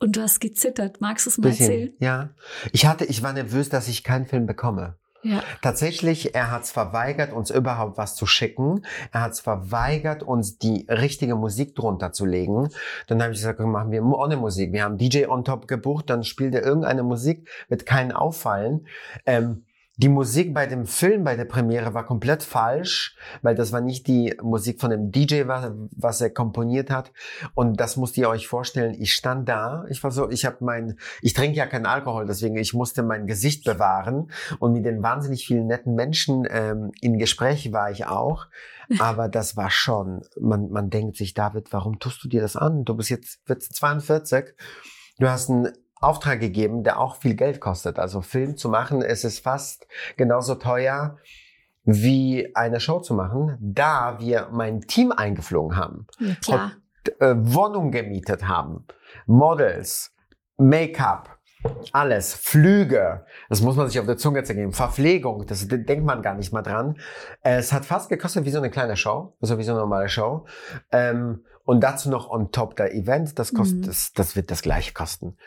[0.00, 1.00] Und du hast gezittert.
[1.00, 1.92] Magst du es mal Bisschen, erzählen?
[1.98, 2.30] Ja.
[2.72, 4.96] Ich hatte, ich war nervös, dass ich keinen Film bekomme.
[5.22, 5.42] Ja.
[5.62, 8.84] Tatsächlich, er hat es verweigert, uns überhaupt was zu schicken.
[9.12, 12.68] Er hat es verweigert, uns die richtige Musik drunter zu legen.
[13.08, 14.72] Dann habe ich gesagt, machen wir ohne Musik.
[14.72, 18.86] Wir haben DJ on top gebucht, dann spielt er irgendeine Musik, wird keinen auffallen.
[19.26, 19.64] Ähm,
[19.98, 24.06] die Musik bei dem Film, bei der Premiere war komplett falsch, weil das war nicht
[24.06, 27.12] die Musik von dem DJ, was, er komponiert hat.
[27.54, 28.94] Und das musst ihr euch vorstellen.
[28.96, 32.56] Ich stand da, ich war so, ich habe mein, ich trinke ja keinen Alkohol, deswegen
[32.56, 34.30] ich musste mein Gesicht bewahren.
[34.60, 38.46] Und mit den wahnsinnig vielen netten Menschen ähm, in Gespräch war ich auch.
[39.00, 42.84] Aber das war schon, man, man denkt sich, David, warum tust du dir das an?
[42.84, 44.54] Du bist jetzt 42.
[45.18, 47.98] Du hast ein Auftrag gegeben, der auch viel Geld kostet.
[47.98, 51.18] Also Film zu machen, ist es fast genauso teuer
[51.90, 56.72] wie eine Show zu machen, da wir mein Team eingeflogen haben, ja, klar.
[57.06, 58.84] Und, äh, Wohnung gemietet haben,
[59.26, 60.14] Models,
[60.58, 61.38] Make-up,
[61.92, 66.34] alles, Flüge, das muss man sich auf der Zunge zergeben, Verpflegung, das denkt man gar
[66.34, 66.98] nicht mal dran.
[67.40, 70.46] Es hat fast gekostet wie so eine kleine Show, also wie so eine normale Show.
[70.92, 73.86] Ähm, und dazu noch on top der Event, das kostet, mhm.
[73.86, 75.38] das, das wird das gleiche kosten.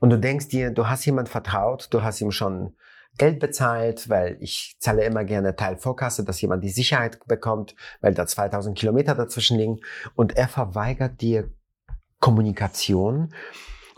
[0.00, 2.74] Und du denkst dir, du hast jemand vertraut, du hast ihm schon
[3.16, 8.26] Geld bezahlt, weil ich zahle immer gerne Teilvorkasse, dass jemand die Sicherheit bekommt, weil da
[8.26, 9.80] 2000 Kilometer dazwischen liegen.
[10.16, 11.50] Und er verweigert dir
[12.18, 13.32] Kommunikation.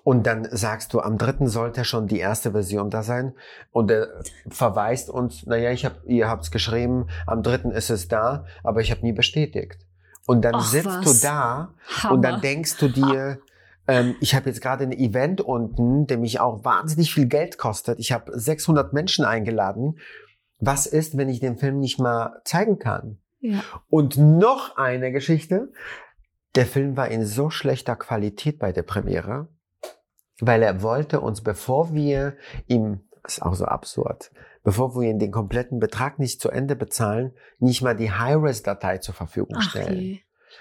[0.05, 3.35] Und dann sagst du, am dritten sollte schon die erste Version da sein.
[3.73, 8.45] Und er verweist uns, naja, ich hab, ihr habt's geschrieben, am dritten ist es da,
[8.63, 9.79] aber ich habe nie bestätigt.
[10.27, 11.05] Und dann Ach, sitzt was?
[11.05, 12.15] du da Hammer.
[12.15, 13.39] und dann denkst du dir,
[13.89, 17.99] ähm, ich habe jetzt gerade ein Event unten, der mich auch wahnsinnig viel Geld kostet.
[17.99, 19.99] Ich habe 600 Menschen eingeladen.
[20.59, 23.19] Was ist, wenn ich den Film nicht mal zeigen kann?
[23.41, 23.63] Ja.
[23.89, 25.73] Und noch eine Geschichte.
[26.55, 29.49] Der Film war in so schlechter Qualität bei der Premiere,
[30.41, 34.31] weil er wollte uns, bevor wir ihm, ist auch so absurd,
[34.65, 39.15] bevor wir ihm den kompletten Betrag nicht zu Ende bezahlen, nicht mal die High-Res-Datei zur
[39.15, 40.01] Verfügung stellen.
[40.01, 40.21] Je.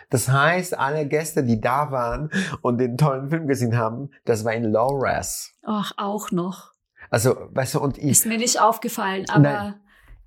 [0.09, 2.29] Das heißt, alle Gäste, die da waren
[2.61, 5.53] und den tollen Film gesehen haben, das war in Low-Res.
[5.63, 6.71] Ach, auch noch.
[7.09, 8.11] Also, weißt du, und ich.
[8.11, 9.39] Ist mir nicht aufgefallen, aber.
[9.39, 9.75] Nein.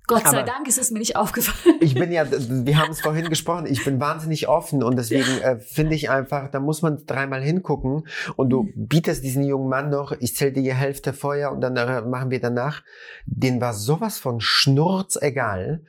[0.07, 1.75] Gott sei Dank ist es mir nicht aufgefallen.
[1.81, 5.59] Ich bin ja, wir haben es vorhin gesprochen, ich bin wahnsinnig offen und deswegen äh,
[5.59, 8.87] finde ich einfach, da muss man dreimal hingucken und du mhm.
[8.87, 12.31] bietest diesen jungen Mann noch, ich zähle dir die Hälfte vorher und dann äh, machen
[12.31, 12.81] wir danach.
[13.27, 15.83] Den war sowas von Schnurz egal,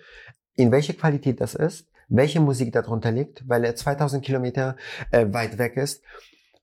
[0.54, 4.76] in welche Qualität das ist welche Musik darunter liegt, weil er 2000 Kilometer
[5.10, 6.02] äh, weit weg ist.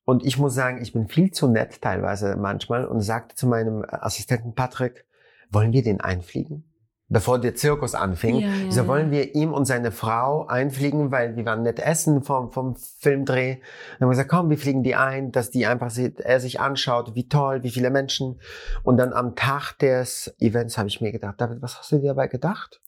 [0.05, 3.83] Und ich muss sagen, ich bin viel zu nett teilweise manchmal und sagte zu meinem
[3.89, 5.05] Assistenten Patrick,
[5.49, 6.63] wollen wir den einfliegen?
[7.09, 8.71] Bevor der Zirkus anfing, ja, ja.
[8.71, 12.75] so wollen wir ihm und seine Frau einfliegen, weil wir waren nett essen vom, vom
[12.75, 13.55] Filmdreh.
[13.55, 17.15] Dann haben wir gesagt, komm, wir fliegen die ein, dass die einfach er sich anschaut,
[17.15, 18.41] wie toll, wie viele Menschen.
[18.83, 22.07] Und dann am Tag des Events habe ich mir gedacht, David, was hast du dir
[22.07, 22.81] dabei gedacht?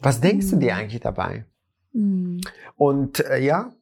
[0.00, 0.80] Was denkst du dir hm.
[0.80, 1.44] eigentlich dabei?
[1.92, 2.40] Mhm.
[2.76, 3.72] Und äh, ja,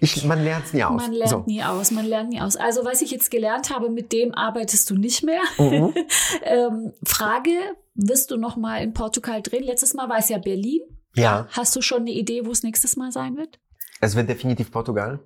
[0.00, 1.02] ich, man lernt es nie aus.
[1.02, 1.44] Man lernt so.
[1.46, 2.56] nie aus, man lernt nie aus.
[2.56, 5.40] Also was ich jetzt gelernt habe, mit dem arbeitest du nicht mehr.
[5.58, 5.94] Mhm.
[6.42, 7.50] ähm, Frage,
[7.94, 9.64] wirst du noch mal in Portugal drehen?
[9.64, 10.82] Letztes Mal war es ja Berlin.
[11.14, 11.48] Ja.
[11.50, 13.58] Hast du schon eine Idee, wo es nächstes Mal sein wird?
[14.00, 15.20] Es wird definitiv Portugal.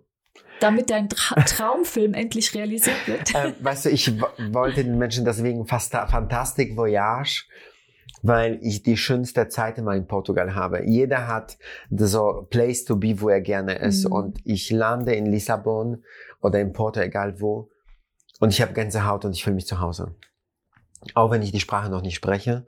[0.60, 3.34] Damit dein Tra Traumfilm endlich realisiert wird.
[3.34, 4.12] Ähm, weißt du, ich
[4.52, 7.46] wollte den Menschen deswegen fast Fantastic Voyage
[8.22, 10.84] weil ich die schönste Zeit immer in Portugal habe.
[10.84, 11.58] Jeder hat
[11.90, 14.06] so Place to be, wo er gerne ist.
[14.06, 14.12] Mhm.
[14.12, 16.04] Und ich lande in Lissabon
[16.40, 17.70] oder in Porto, egal wo.
[18.40, 20.14] Und ich habe Gänsehaut und ich fühle mich zu Hause.
[21.14, 22.66] Auch wenn ich die Sprache noch nicht spreche.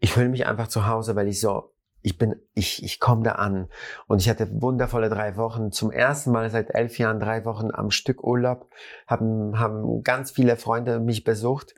[0.00, 3.32] Ich fühle mich einfach zu Hause, weil ich so, ich bin, ich, ich komme da
[3.32, 3.68] an.
[4.06, 5.72] Und ich hatte wundervolle drei Wochen.
[5.72, 8.68] Zum ersten Mal seit elf Jahren drei Wochen am Stück Urlaub.
[9.06, 11.74] Haben, haben ganz viele Freunde mich besucht.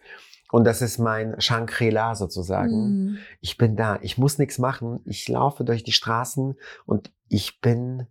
[0.51, 3.13] Und das ist mein Shangri-La sozusagen.
[3.13, 3.19] Mm.
[3.41, 3.99] Ich bin da.
[4.03, 5.01] Ich muss nichts machen.
[5.05, 6.55] Ich laufe durch die Straßen
[6.85, 8.07] und ich bin,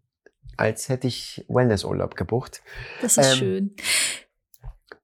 [0.57, 2.61] als hätte ich Wellnessurlaub gebucht.
[3.01, 3.75] Das ist ähm, schön.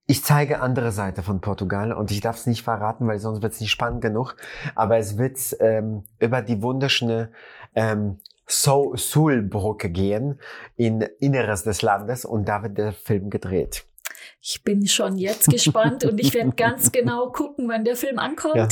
[0.06, 3.54] Ich zeige andere Seite von Portugal und ich darf es nicht verraten, weil sonst wird
[3.54, 4.36] es nicht spannend genug.
[4.74, 7.30] Aber es wird ähm, über die wunderschöne
[7.74, 10.40] ähm, Sul-Brücke gehen
[10.76, 13.86] in Inneres des Landes und da wird der Film gedreht.
[14.44, 18.56] Ich bin schon jetzt gespannt und ich werde ganz genau gucken, wann der Film ankommt,
[18.56, 18.68] ja.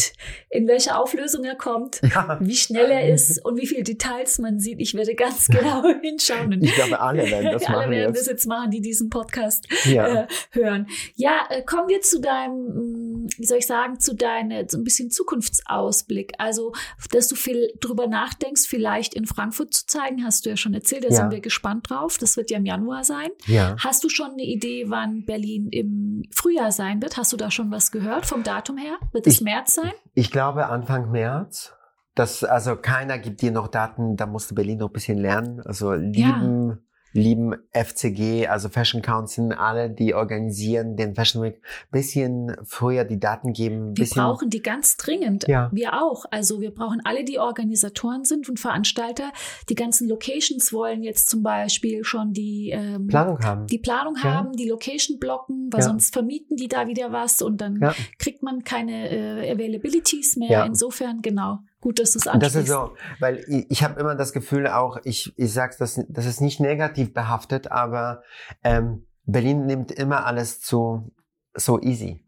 [0.49, 2.39] in welcher Auflösung er kommt, ja.
[2.41, 4.81] wie schnell er ist und wie viele Details man sieht.
[4.81, 6.61] Ich werde ganz genau hinschauen.
[6.61, 7.85] ich glaube, alle werden das alle machen.
[7.85, 8.21] Alle werden jetzt.
[8.23, 10.23] das jetzt machen, die diesen Podcast ja.
[10.23, 10.89] äh, hören.
[11.15, 15.11] Ja, äh, kommen wir zu deinem, wie soll ich sagen, zu deinem so ein bisschen
[15.11, 16.33] Zukunftsausblick.
[16.39, 16.73] Also,
[17.11, 21.05] dass du viel drüber nachdenkst, vielleicht in Frankfurt zu zeigen, hast du ja schon erzählt.
[21.05, 22.19] Da sind wir gespannt drauf.
[22.19, 23.31] Das wird ja im Januar sein.
[23.79, 27.17] Hast du schon eine Idee, wann Berlin Berlin im Frühjahr sein wird.
[27.17, 28.97] Hast du da schon was gehört vom Datum her?
[29.13, 29.93] Wird es ich, März sein?
[30.15, 31.73] Ich glaube Anfang März.
[32.15, 35.61] Das, also keiner gibt dir noch Daten, da musste Berlin noch ein bisschen lernen.
[35.65, 36.79] Also lieben, ja
[37.13, 43.53] lieben FCG, also Fashion Council, alle, die organisieren den Fashion Week, bisschen früher die Daten
[43.53, 43.97] geben.
[43.97, 45.47] Wir brauchen die ganz dringend.
[45.49, 45.71] Ja.
[45.73, 46.25] Wir auch.
[46.31, 49.33] Also wir brauchen alle, die Organisatoren sind und Veranstalter.
[49.69, 53.67] Die ganzen Locations wollen jetzt zum Beispiel schon die ähm, Planung haben.
[53.67, 54.23] Die Planung ja.
[54.23, 55.87] haben, die Location blocken, weil ja.
[55.87, 57.81] sonst vermieten die da wieder was und dann
[58.19, 60.65] kriegt man keine äh, Availabilities mehr.
[60.65, 61.61] Insofern genau.
[61.81, 62.57] Gut, dass du es ansprichst.
[62.57, 66.01] Das ist so, weil ich, ich habe immer das Gefühl auch, ich, ich sag's, das,
[66.09, 68.23] das ist nicht negativ behaftet, aber
[68.63, 71.13] ähm, Berlin nimmt immer alles zu
[71.55, 72.25] so easy.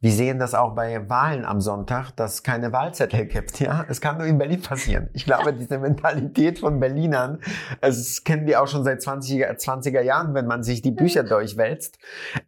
[0.00, 3.60] Wir sehen das auch bei Wahlen am Sonntag, dass es keine Wahlzettel gibt.
[3.60, 5.08] Ja, es kann nur in Berlin passieren.
[5.14, 7.40] Ich glaube, diese Mentalität von Berlinern,
[7.80, 11.98] das kennen wir auch schon seit 20er, 20er Jahren, wenn man sich die Bücher durchwälzt.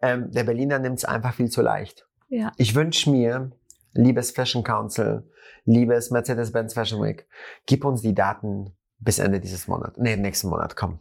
[0.02, 2.06] Ähm, der Berliner nimmt es einfach viel zu leicht.
[2.28, 2.52] Ja.
[2.58, 3.50] Ich wünsche mir,
[3.92, 5.28] liebes Fashion Council,
[5.64, 7.26] liebes Mercedes-Benz Fashion Week,
[7.66, 9.98] gib uns die Daten bis Ende dieses Monats.
[9.98, 11.00] Nee, nächsten Monat, komm.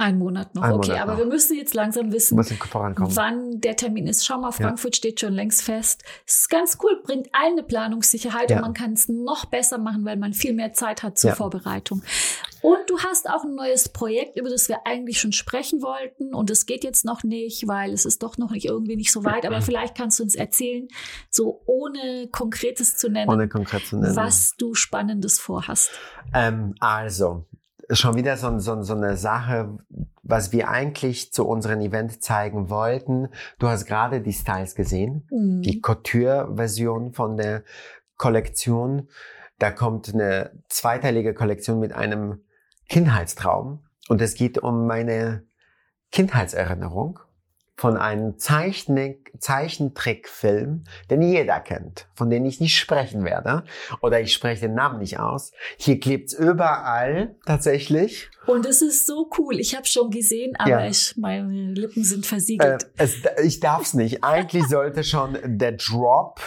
[0.00, 1.18] Ein Monat noch, Ein okay, Monat aber noch.
[1.18, 4.24] wir müssen jetzt langsam wissen, wann der Termin ist.
[4.24, 4.98] Schau mal, Frankfurt ja.
[4.98, 6.02] steht schon längst fest.
[6.26, 8.56] Es ist ganz cool, bringt allen eine Planungssicherheit ja.
[8.56, 11.36] und man kann es noch besser machen, weil man viel mehr Zeit hat zur ja.
[11.36, 12.02] Vorbereitung.
[12.62, 16.50] Und du hast auch ein neues Projekt, über das wir eigentlich schon sprechen wollten und
[16.50, 19.46] es geht jetzt noch nicht, weil es ist doch noch nicht irgendwie nicht so weit,
[19.46, 20.88] aber vielleicht kannst du uns erzählen,
[21.30, 24.16] so ohne Konkretes zu nennen, ohne konkret zu nennen.
[24.16, 25.90] was du Spannendes vorhast.
[26.34, 27.46] Ähm, also,
[27.90, 29.78] schon wieder so, so, so eine Sache,
[30.22, 33.28] was wir eigentlich zu unserem Event zeigen wollten.
[33.58, 35.62] Du hast gerade die Styles gesehen, mhm.
[35.62, 37.64] die Couture-Version von der
[38.16, 39.08] Kollektion.
[39.58, 42.42] Da kommt eine zweiteilige Kollektion mit einem
[42.90, 43.78] Kindheitstraum.
[44.08, 45.46] Und es geht um meine
[46.10, 47.18] Kindheitserinnerung
[47.76, 53.64] von einem Zeichentrickfilm, den jeder kennt, von dem ich nicht sprechen werde.
[54.02, 55.52] Oder ich spreche den Namen nicht aus.
[55.78, 58.28] Hier klebt's überall tatsächlich.
[58.46, 59.58] Und es ist so cool.
[59.58, 60.86] Ich habe schon gesehen, aber ja.
[60.86, 62.82] ich, meine Lippen sind versiegelt.
[62.98, 64.22] Äh, es, ich darf's nicht.
[64.24, 66.38] Eigentlich sollte schon der Drop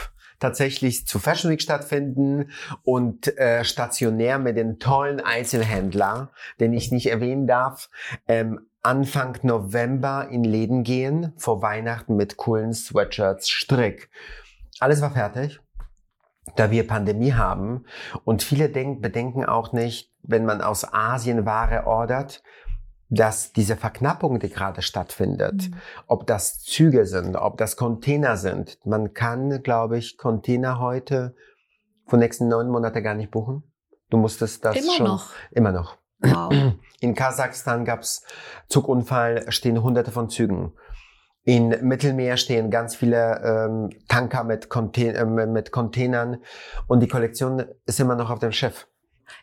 [0.43, 2.51] tatsächlich zu Fashion Week stattfinden
[2.83, 7.89] und äh, stationär mit den tollen Einzelhändler, den ich nicht erwähnen darf,
[8.27, 14.09] ähm, Anfang November in Läden gehen, vor Weihnachten mit coolen Sweatshirts, Strick.
[14.81, 15.61] Alles war fertig,
[16.57, 17.85] da wir Pandemie haben.
[18.25, 22.43] Und viele denk, bedenken auch nicht, wenn man aus Asien Ware ordert,
[23.09, 25.75] dass diese Verknappung, die gerade stattfindet, mhm.
[26.07, 28.79] ob das Züge sind, ob das Container sind.
[28.85, 31.35] Man kann, glaube ich, Container heute
[32.07, 33.63] von nächsten neun Monate gar nicht buchen.
[34.09, 35.29] Du musstest das immer schon noch.
[35.51, 35.97] immer noch.
[36.19, 36.53] Wow.
[36.99, 38.23] In Kasachstan gab's
[38.69, 40.73] Zugunfall, stehen hunderte von Zügen.
[41.43, 46.37] In Mittelmeer stehen ganz viele ähm, Tanker mit, Contain äh, mit Containern
[46.87, 48.87] und die Kollektion ist immer noch auf dem Schiff.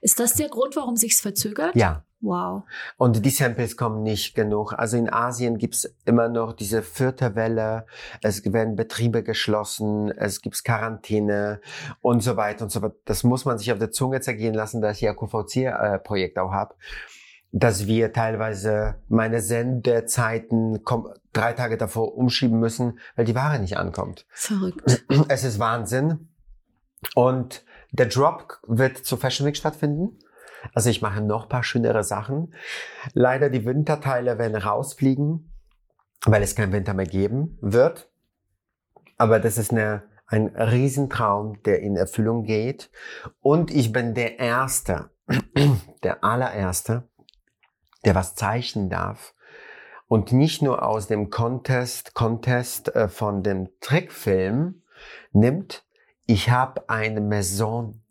[0.01, 1.75] Ist das der Grund, warum sich's verzögert?
[1.75, 2.05] Ja.
[2.23, 2.65] Wow.
[2.99, 4.75] Und die Samples kommen nicht genug.
[4.75, 7.87] Also in Asien gibt's immer noch diese vierte Welle.
[8.23, 11.61] Es werden Betriebe geschlossen, es gibt Quarantäne
[12.03, 12.97] und so weiter und so fort.
[13.07, 16.75] Das muss man sich auf der Zunge zergehen lassen, dass ich ja QVC-Projekt auch habe
[17.53, 20.85] dass wir teilweise meine Sendezeiten
[21.33, 24.25] drei Tage davor umschieben müssen, weil die Ware nicht ankommt.
[24.31, 25.03] Verrückt.
[25.29, 26.29] Es ist Wahnsinn.
[27.15, 30.19] Und der Drop wird zur Fashion Week stattfinden.
[30.75, 32.55] Also ich mache noch paar schönere Sachen.
[33.13, 35.53] Leider die Winterteile werden rausfliegen,
[36.25, 38.11] weil es keinen Winter mehr geben wird.
[39.17, 42.91] Aber das ist eine, ein Riesentraum, der in Erfüllung geht.
[43.41, 45.11] Und ich bin der Erste,
[46.03, 47.09] der allererste,
[48.05, 49.35] der was zeichnen darf.
[50.09, 54.83] Und nicht nur aus dem Contest, Contest äh, von dem Trickfilm
[55.33, 55.85] nimmt,
[56.27, 58.03] ich habe eine Maison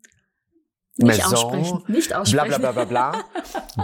[1.02, 1.82] nicht Maison, aussprechen.
[1.88, 2.60] Nicht aussprechen.
[2.60, 3.24] Bla bla bla bla bla.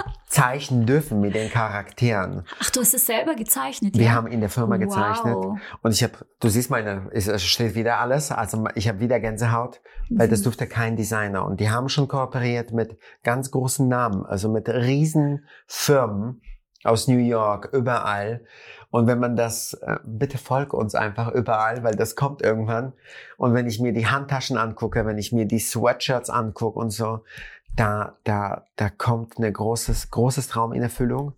[0.36, 2.44] zeichnen dürfen mit den Charakteren.
[2.60, 4.12] Ach, du hast es selber gezeichnet, Wir ja?
[4.12, 5.34] haben in der Firma gezeichnet.
[5.34, 5.58] Wow.
[5.82, 8.30] Und ich habe, du siehst meine, es steht wieder alles.
[8.30, 10.30] Also ich habe wieder Gänsehaut, weil mhm.
[10.30, 11.46] das durfte kein Designer.
[11.46, 16.42] Und die haben schon kooperiert mit ganz großen Namen, also mit riesen Firmen
[16.84, 18.44] aus New York, überall.
[18.90, 22.92] Und wenn man das, äh, bitte folg uns einfach überall, weil das kommt irgendwann.
[23.36, 27.22] Und wenn ich mir die Handtaschen angucke, wenn ich mir die Sweatshirts angucke und so,
[27.74, 31.34] da, da, da kommt ein großes, großes Traum in Erfüllung.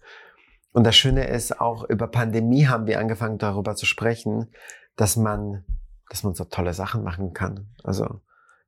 [0.72, 4.48] Und das Schöne ist, auch über Pandemie haben wir angefangen darüber zu sprechen,
[4.96, 5.64] dass man,
[6.08, 7.66] dass man so tolle Sachen machen kann.
[7.82, 8.20] Also,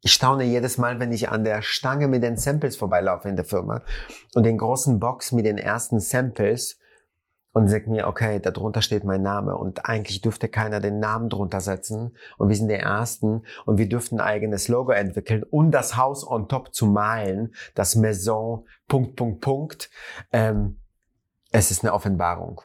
[0.02, 3.44] ich staune jedes Mal, wenn ich an der Stange mit den Samples vorbeilaufe in der
[3.44, 3.82] Firma
[4.34, 6.79] und den großen Box mit den ersten Samples
[7.52, 11.28] und sag mir, okay, da drunter steht mein Name und eigentlich dürfte keiner den Namen
[11.28, 15.72] drunter setzen und wir sind der Ersten und wir dürften ein eigenes Logo entwickeln und
[15.72, 19.90] das Haus on top zu malen, das Maison, Punkt, Punkt, Punkt.
[20.32, 20.80] Ähm,
[21.50, 22.60] es ist eine Offenbarung.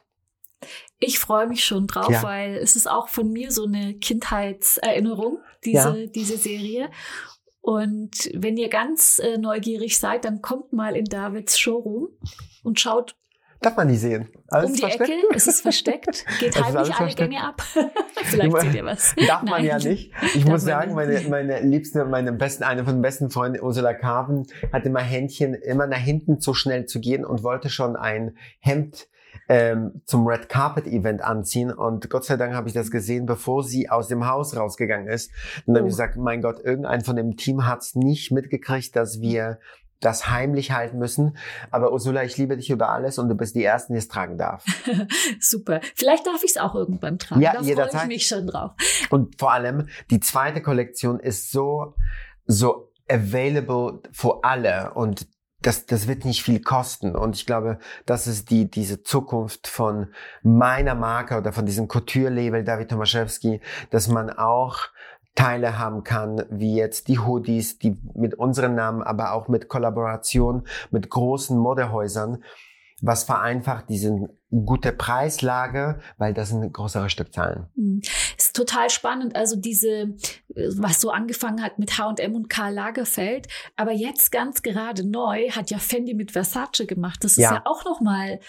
[1.00, 2.24] Ich freue mich schon drauf, ja.
[2.24, 6.08] weil es ist auch von mir so eine Kindheitserinnerung, diese, ja.
[6.08, 6.90] diese Serie.
[7.62, 12.10] Und wenn ihr ganz äh, neugierig seid, dann kommt mal in Davids Showroom
[12.64, 13.16] und schaut
[13.66, 14.30] Darf man nicht sehen.
[14.50, 15.10] Alles um die versteckt?
[15.10, 17.32] Ecke, es ist versteckt, geht heimlich alle versteckt.
[17.32, 17.64] Gänge ab.
[18.24, 19.16] Vielleicht seht ihr was.
[19.16, 19.50] Darf Nein.
[19.50, 20.12] man ja nicht.
[20.36, 24.46] Ich muss sagen, meine, meine liebste, meine besten, eine von den besten Freunden, Ursula Carven,
[24.72, 29.08] hat immer Händchen, immer nach hinten zu schnell zu gehen und wollte schon ein Hemd
[29.50, 33.64] ähm, zum Red Carpet Event anziehen und Gott sei Dank habe ich das gesehen, bevor
[33.64, 35.32] sie aus dem Haus rausgegangen ist.
[35.66, 35.80] Und dann oh.
[35.80, 39.60] habe ich gesagt, mein Gott, irgendein von dem Team hat es nicht mitgekriegt, dass wir
[40.06, 41.38] das heimlich halten müssen.
[41.72, 44.38] Aber Ursula, ich liebe dich über alles und du bist die Erste, die es tragen
[44.38, 44.64] darf.
[45.40, 45.82] Super.
[45.96, 47.42] Vielleicht darf ich es auch irgendwann tragen.
[47.42, 48.72] Ja, da freue ich mich schon drauf.
[49.10, 51.96] Und vor allem, die zweite Kollektion ist so,
[52.46, 55.28] so available für alle und
[55.62, 57.16] das, das wird nicht viel kosten.
[57.16, 60.14] Und ich glaube, das ist die, diese Zukunft von
[60.44, 64.90] meiner Marke oder von diesem Couture-Label David Tomaszewski, dass man auch
[65.36, 70.66] Teile haben kann, wie jetzt die Hoodies, die mit unseren Namen, aber auch mit Kollaboration
[70.92, 72.44] mit großen Modehäusern,
[73.02, 77.68] was vereinfacht diese gute Preislage, weil das sind größere Stückzahlen.
[77.76, 78.02] Mhm.
[78.38, 79.36] Ist total spannend.
[79.36, 80.16] Also diese,
[80.78, 85.72] was so angefangen hat mit H&M und Karl Lagerfeld, aber jetzt ganz gerade neu hat
[85.72, 87.24] ja Fendi mit Versace gemacht.
[87.24, 88.40] Das ist ja, ja auch noch mal,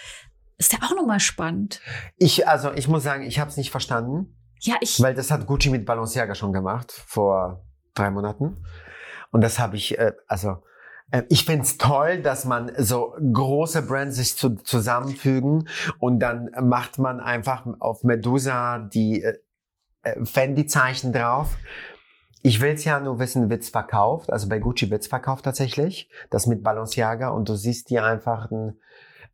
[0.57, 1.81] ist ja auch noch mal spannend.
[2.15, 4.33] Ich, also ich muss sagen, ich habe es nicht verstanden.
[4.59, 5.01] Ja, ich.
[5.01, 8.63] Weil das hat Gucci mit Balenciaga schon gemacht vor drei Monaten.
[9.31, 10.63] Und das habe ich, äh, also
[11.11, 15.67] äh, ich find's toll, dass man so große Brands sich zu, zusammenfügen
[15.99, 19.37] und dann macht man einfach auf Medusa die äh,
[20.03, 21.57] äh Fendi-Zeichen drauf.
[22.43, 24.31] Ich will's ja nur wissen, wird's verkauft.
[24.31, 26.09] Also bei Gucci wird's verkauft tatsächlich.
[26.29, 28.79] Das mit Balenciaga und du siehst hier einfach ein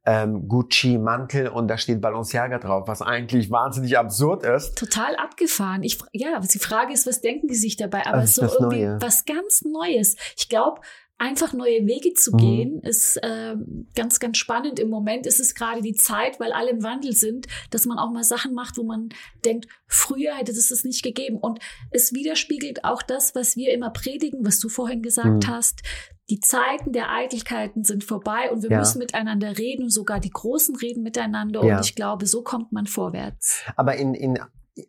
[0.05, 4.77] ähm, Gucci-Mantel und da steht Balenciaga drauf, was eigentlich wahnsinnig absurd ist.
[4.77, 5.83] Total abgefahren.
[5.83, 8.05] Ich, ja, die Frage ist, was denken die sich dabei?
[8.05, 9.01] Aber so irgendwie Neue.
[9.01, 10.17] was ganz Neues.
[10.37, 10.81] Ich glaube,
[11.17, 12.37] einfach neue Wege zu mhm.
[12.37, 13.55] gehen, ist äh,
[13.95, 14.79] ganz, ganz spannend.
[14.79, 18.11] Im Moment ist es gerade die Zeit, weil alle im Wandel sind, dass man auch
[18.11, 19.09] mal Sachen macht, wo man
[19.45, 21.37] denkt, früher hätte es das nicht gegeben.
[21.37, 21.59] Und
[21.91, 25.47] es widerspiegelt auch das, was wir immer predigen, was du vorhin gesagt mhm.
[25.47, 25.81] hast
[26.29, 28.79] die Zeiten der Eitelkeiten sind vorbei und wir ja.
[28.79, 31.63] müssen miteinander reden und sogar die Großen reden miteinander.
[31.65, 31.77] Ja.
[31.77, 33.63] Und ich glaube, so kommt man vorwärts.
[33.75, 34.39] Aber in, in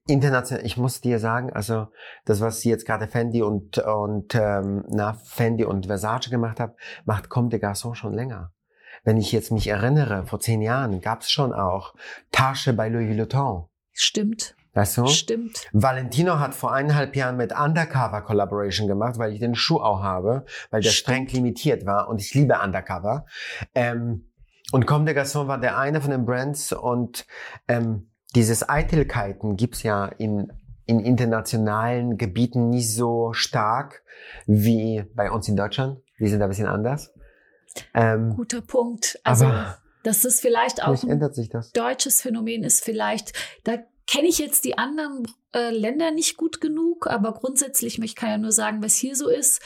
[0.07, 1.89] international, ich muss dir sagen, also
[2.25, 6.75] das, was jetzt gerade Fendi und, und ähm, na, Fendi und Versace gemacht haben,
[7.05, 8.53] macht Comme des Garçons schon länger.
[9.03, 11.95] Wenn ich jetzt mich erinnere, vor zehn Jahren gab es schon auch
[12.33, 13.67] Tasche bei Louis Vuitton.
[13.93, 14.57] Stimmt.
[14.75, 15.07] Weißt du?
[15.07, 15.67] Stimmt.
[15.73, 20.45] Valentino hat vor eineinhalb Jahren mit Undercover Collaboration gemacht, weil ich den Schuh auch habe,
[20.71, 21.29] weil der Stimmt.
[21.29, 23.25] streng limitiert war und ich liebe Undercover.
[23.75, 24.27] Ähm,
[24.73, 27.27] und Comme des Garçons war der eine von den Brands und
[27.69, 30.53] ähm, dieses Eitelkeiten gibt's ja in,
[30.87, 34.03] in internationalen Gebieten nicht so stark
[34.47, 36.01] wie bei uns in Deutschland.
[36.19, 37.13] Wir sind da ein bisschen anders.
[37.93, 39.21] Ähm, Guter Punkt.
[39.23, 41.21] Also, aber das ist vielleicht auch ein
[41.73, 43.33] deutsches Phänomen ist vielleicht,
[43.65, 48.31] da kenne ich jetzt die anderen äh, Länder nicht gut genug, aber grundsätzlich, ich kann
[48.31, 49.61] ja nur sagen, was hier so ist.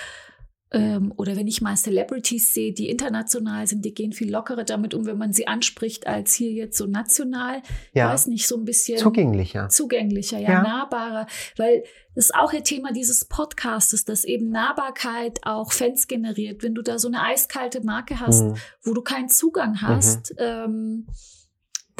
[0.70, 4.92] Ähm, oder wenn ich mal Celebrities sehe, die international sind, die gehen viel lockerer damit
[4.92, 7.62] um, wenn man sie anspricht, als hier jetzt so national.
[7.94, 8.12] Ja.
[8.12, 9.70] Weiß nicht, so ein bisschen zugänglicher.
[9.70, 10.62] Zugänglicher, ja, ja.
[10.62, 11.26] nahbarer.
[11.56, 11.84] Weil
[12.14, 16.62] das ist auch ihr Thema dieses Podcastes, dass eben Nahbarkeit auch Fans generiert.
[16.62, 18.54] Wenn du da so eine eiskalte Marke hast, mhm.
[18.82, 20.36] wo du keinen Zugang hast, mhm.
[20.38, 21.06] ähm,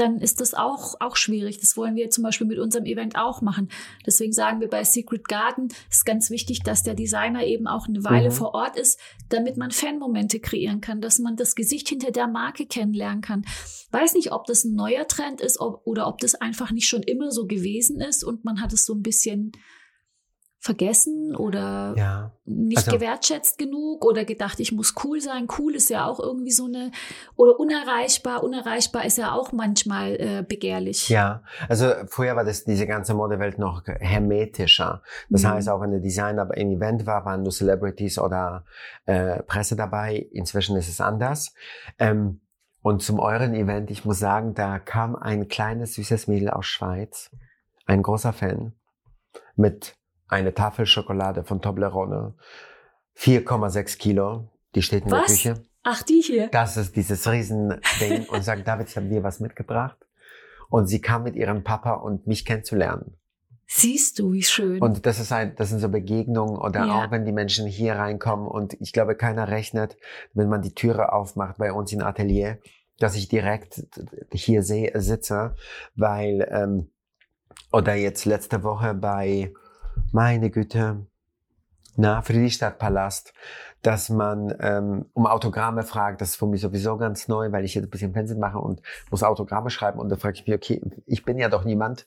[0.01, 1.59] dann ist das auch, auch schwierig.
[1.59, 3.69] Das wollen wir zum Beispiel mit unserem Event auch machen.
[4.07, 8.05] Deswegen sagen wir bei Secret Garden, ist ganz wichtig, dass der Designer eben auch eine
[8.05, 8.35] Weile mhm.
[8.35, 12.67] vor Ort ist, damit man Fanmomente kreieren kann, dass man das Gesicht hinter der Marke
[12.67, 13.45] kennenlernen kann.
[13.91, 17.03] Weiß nicht, ob das ein neuer Trend ist ob, oder ob das einfach nicht schon
[17.03, 19.53] immer so gewesen ist und man hat es so ein bisschen
[20.61, 22.33] vergessen oder ja.
[22.45, 25.47] nicht also, gewertschätzt genug oder gedacht, ich muss cool sein.
[25.57, 26.91] Cool ist ja auch irgendwie so eine
[27.37, 28.43] oder unerreichbar.
[28.43, 31.09] Unerreichbar ist ja auch manchmal äh, begehrlich.
[31.09, 35.03] Ja, also früher war das diese ganze Modewelt noch hermetischer.
[35.31, 35.49] Das mhm.
[35.49, 38.65] heißt, auch wenn der Designer im Event war, waren nur Celebrities oder
[39.07, 40.17] äh, Presse dabei.
[40.33, 41.55] Inzwischen ist es anders.
[42.01, 42.41] Ähm,
[42.83, 47.31] und zum euren Event, ich muss sagen, da kam ein kleines süßes Mädel aus Schweiz,
[47.87, 48.73] ein großer Fan
[49.57, 49.98] mit
[50.29, 52.35] eine Tafel Schokolade von Toblerone,
[53.17, 55.27] 4,6 Kilo, die steht in was?
[55.27, 55.63] der Küche.
[55.83, 56.49] Ach, die hier?
[56.49, 59.97] Das ist dieses Riesending und sagt, David, ich habe dir was mitgebracht.
[60.69, 63.17] Und sie kam mit ihrem Papa und mich kennenzulernen.
[63.71, 64.81] Siehst du, wie schön.
[64.81, 66.95] Und das ist ein, das sind so Begegnungen oder ja.
[66.95, 69.99] auch wenn die Menschen hier reinkommen und ich glaube, keiner rechnet,
[70.33, 72.59] wenn man die Türe aufmacht bei uns im Atelier,
[72.99, 73.87] dass ich direkt
[74.33, 75.55] hier sehe, sitze,
[75.97, 76.91] weil, ähm,
[77.71, 79.53] oder jetzt letzte Woche bei,
[80.13, 81.07] meine Güte,
[81.97, 83.33] na, Friedrichstadtpalast,
[83.89, 86.21] dass man ähm, um Autogramme fragt.
[86.21, 88.83] Das ist für mich sowieso ganz neu, weil ich jetzt ein bisschen Fernsehen mache und
[89.11, 89.99] muss Autogramme schreiben.
[89.99, 92.07] Und da frage ich mich, okay, ich bin ja doch niemand.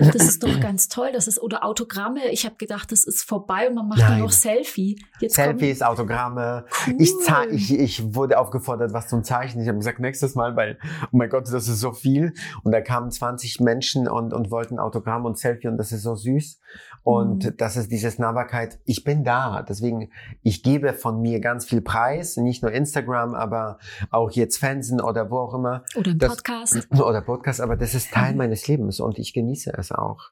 [0.00, 1.10] Das ist doch ganz toll.
[1.12, 4.18] Das ist, oder Autogramme, ich habe gedacht, das ist vorbei und man macht Nein.
[4.18, 5.00] nur noch Selfie.
[5.20, 6.64] Jetzt Selfies, Autogramme.
[6.88, 6.96] Cool.
[6.98, 7.12] Ich,
[7.52, 9.62] ich, ich wurde aufgefordert, was zum Zeichnen.
[9.62, 10.78] Ich habe gesagt, nächstes Mal, weil,
[11.12, 12.34] oh mein Gott, das ist so viel.
[12.64, 16.16] Und da kamen 20 Menschen und, und wollten Autogramm und Selfie und das ist so
[16.16, 16.58] süß.
[17.02, 17.56] Und mhm.
[17.56, 18.78] das ist dieses Nahbarkeit.
[18.84, 19.62] Ich bin da.
[19.62, 20.10] Deswegen,
[20.42, 22.36] ich gebe von mir ganz viel Preis.
[22.36, 23.78] Nicht nur Instagram, aber
[24.10, 25.84] auch jetzt Fernsehen oder wo auch immer.
[25.96, 26.88] Oder ein Podcast.
[27.00, 27.60] Oder Podcast.
[27.60, 28.38] Aber das ist Teil mhm.
[28.38, 30.30] meines Lebens und ich genieße es auch.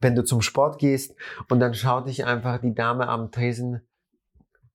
[0.00, 1.14] Wenn du zum Sport gehst
[1.48, 3.80] und dann schaut dich einfach die Dame am Tresen,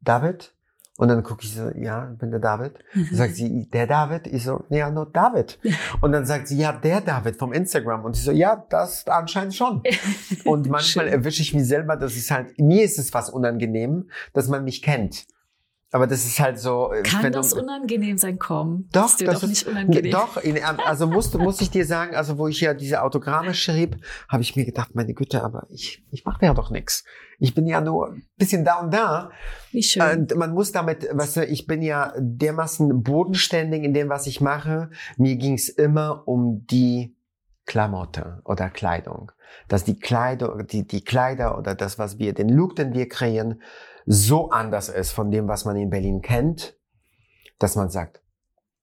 [0.01, 0.53] David,
[0.99, 2.73] und dann gucke ich so, ja, bin der David.
[2.93, 4.27] Dann sagt sie, der David?
[4.27, 5.57] Ich so, ja, nur David.
[6.01, 8.03] Und dann sagt sie, ja, der David vom Instagram.
[8.03, 9.81] Und ich so, ja, das anscheinend schon.
[10.43, 14.49] Und manchmal erwische ich mich selber, dass es halt, mir ist es was unangenehm, dass
[14.49, 15.25] man mich kennt.
[15.91, 16.93] Aber das ist halt so.
[16.93, 18.87] Äh, Kann das unangenehm sein, komm?
[18.91, 20.11] Doch, das ist dir das doch ist, nicht unangenehm.
[20.11, 23.97] Doch, ähm, also muss, muss ich dir sagen, also wo ich ja diese Autogramme schrieb,
[24.27, 27.05] habe ich mir gedacht, meine Güte, aber ich, ich mache ja doch nichts.
[27.39, 29.31] Ich bin ja nur ein bisschen da und da.
[29.71, 30.03] Wie schön.
[30.03, 34.41] Und man muss damit, weißt du, ich bin ja dermaßen bodenständig in dem, was ich
[34.41, 34.91] mache.
[35.17, 37.15] Mir ging es immer um die
[37.65, 39.31] Klamotte oder Kleidung.
[39.67, 43.61] Dass die Kleider, die, die Kleider oder das, was wir, den Look, den wir kreieren,
[44.11, 46.75] so anders ist von dem, was man in Berlin kennt,
[47.59, 48.23] dass man sagt,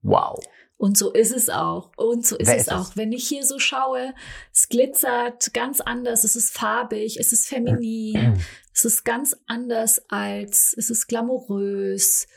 [0.03, 0.39] wow.
[0.77, 1.91] Und so ist es auch.
[1.97, 2.91] Und so ist Wer es ist auch.
[2.91, 2.97] Es?
[2.97, 4.15] Wenn ich hier so schaue,
[4.53, 8.41] es glitzert ganz anders, es ist farbig, es ist feminin,
[8.73, 12.29] es ist ganz anders als, es ist glamourös,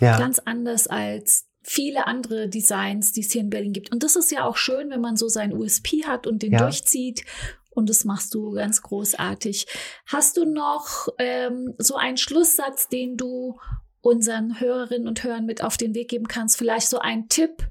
[0.00, 0.16] ja.
[0.18, 3.92] ganz anders als viele andere Designs, die es hier in Berlin gibt.
[3.92, 6.60] Und das ist ja auch schön, wenn man so sein USP hat und den ja.
[6.60, 7.26] durchzieht
[7.74, 9.66] und das machst du ganz großartig.
[10.06, 13.58] Hast du noch ähm, so einen Schlusssatz, den du
[14.00, 16.56] unseren Hörerinnen und Hörern mit auf den Weg geben kannst?
[16.56, 17.68] Vielleicht so ein Tipp,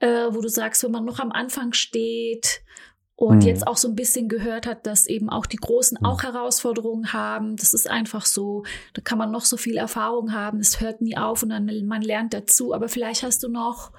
[0.00, 2.62] äh, wo du sagst, wenn man noch am Anfang steht
[3.14, 3.42] und mhm.
[3.42, 6.06] jetzt auch so ein bisschen gehört hat, dass eben auch die Großen mhm.
[6.06, 7.56] auch Herausforderungen haben.
[7.56, 11.16] Das ist einfach so, da kann man noch so viel Erfahrung haben, es hört nie
[11.16, 12.74] auf und dann man lernt dazu.
[12.74, 13.92] Aber vielleicht hast du noch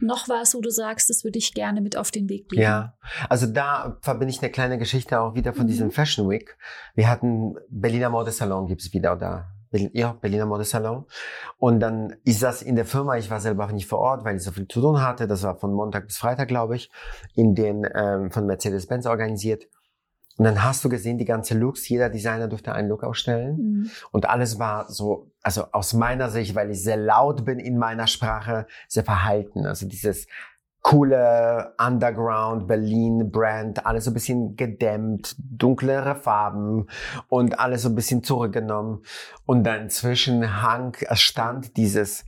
[0.00, 2.62] noch was, wo du sagst, das würde ich gerne mit auf den Weg geben?
[2.62, 2.94] Ja,
[3.28, 5.68] also da verbinde ich eine kleine Geschichte auch wieder von mhm.
[5.68, 6.56] diesem Fashion Week.
[6.94, 9.52] Wir hatten Berliner Modesalon gibt's wieder da.
[9.70, 11.04] Ja, Berliner Modesalon.
[11.58, 14.36] Und dann ist das in der Firma, ich war selber auch nicht vor Ort, weil
[14.36, 15.26] ich so viel zu tun hatte.
[15.26, 16.90] Das war von Montag bis Freitag, glaube ich,
[17.34, 19.66] in den ähm, von Mercedes-Benz organisiert.
[20.38, 23.56] Und dann hast du gesehen, die ganze Looks, jeder Designer durfte einen Look ausstellen.
[23.56, 23.90] Mhm.
[24.12, 28.06] Und alles war so, also aus meiner Sicht, weil ich sehr laut bin in meiner
[28.06, 29.66] Sprache, sehr verhalten.
[29.66, 30.28] Also dieses
[30.82, 36.86] coole Underground Berlin Brand, alles so ein bisschen gedämmt, dunklere Farben
[37.28, 39.02] und alles so ein bisschen zurückgenommen.
[39.44, 42.24] Und dann zwischen Hang stand dieses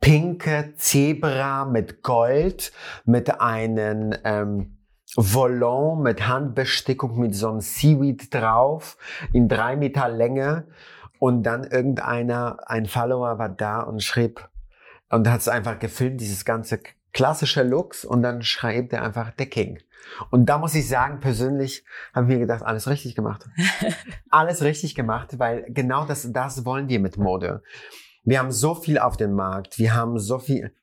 [0.00, 2.72] pinke Zebra mit Gold,
[3.04, 4.78] mit einem ähm,
[5.16, 8.96] Volant mit Handbestickung mit so einem Seaweed drauf
[9.32, 10.66] in drei Meter Länge.
[11.18, 14.48] Und dann irgendeiner, ein Follower war da und schrieb,
[15.12, 16.80] und hat es einfach gefilmt, dieses ganze
[17.12, 19.78] klassische Looks und dann schreibt er einfach der King.
[20.30, 21.84] Und da muss ich sagen, persönlich
[22.14, 23.46] haben wir gedacht, alles richtig gemacht.
[24.30, 27.62] alles richtig gemacht, weil genau das, das wollen wir mit Mode.
[28.24, 30.74] Wir haben so viel auf dem Markt, wir haben so viel,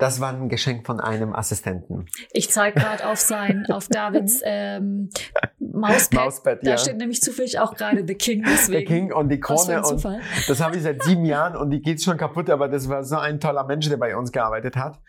[0.00, 2.06] das war ein Geschenk von einem Assistenten.
[2.32, 5.10] Ich zeige gerade auf sein, auf Davids ähm,
[5.58, 6.24] Mauspad.
[6.24, 6.78] Mauspad da ja.
[6.78, 8.42] steht nämlich zufällig auch gerade The King.
[8.46, 8.78] Deswegen.
[8.78, 9.82] The King und die Krone.
[9.82, 10.04] Und
[10.48, 13.16] das habe ich seit sieben Jahren und die geht schon kaputt, aber das war so
[13.16, 15.00] ein toller Mensch, der bei uns gearbeitet hat.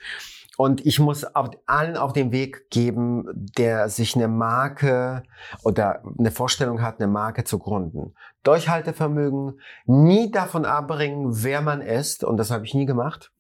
[0.58, 5.24] Und ich muss auf, allen auf den Weg geben, der sich eine Marke
[5.64, 8.14] oder eine Vorstellung hat, eine Marke zu gründen.
[8.44, 12.26] Durchhaltevermögen, nie davon abbringen, wer man ist.
[12.26, 13.32] Und das habe ich nie gemacht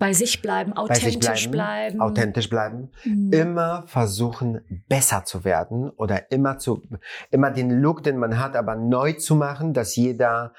[0.00, 2.90] bei sich bleiben, authentisch sich bleiben, bleiben, Authentisch bleiben.
[3.04, 3.32] Mhm.
[3.32, 6.82] Immer versuchen, besser zu werden oder immer zu,
[7.30, 10.54] immer den Look, den man hat, aber neu zu machen, dass jeder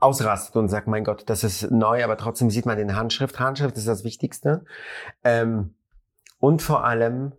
[0.00, 3.38] ausrastet und sagt, mein Gott, das ist neu, aber trotzdem sieht man den Handschrift.
[3.38, 4.64] Handschrift ist das Wichtigste.
[5.22, 5.74] Ähm,
[6.40, 7.34] und vor allem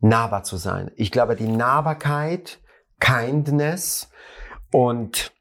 [0.00, 0.90] nahbar zu sein.
[0.96, 2.60] Ich glaube, die Nahbarkeit,
[2.98, 4.10] Kindness
[4.72, 5.32] und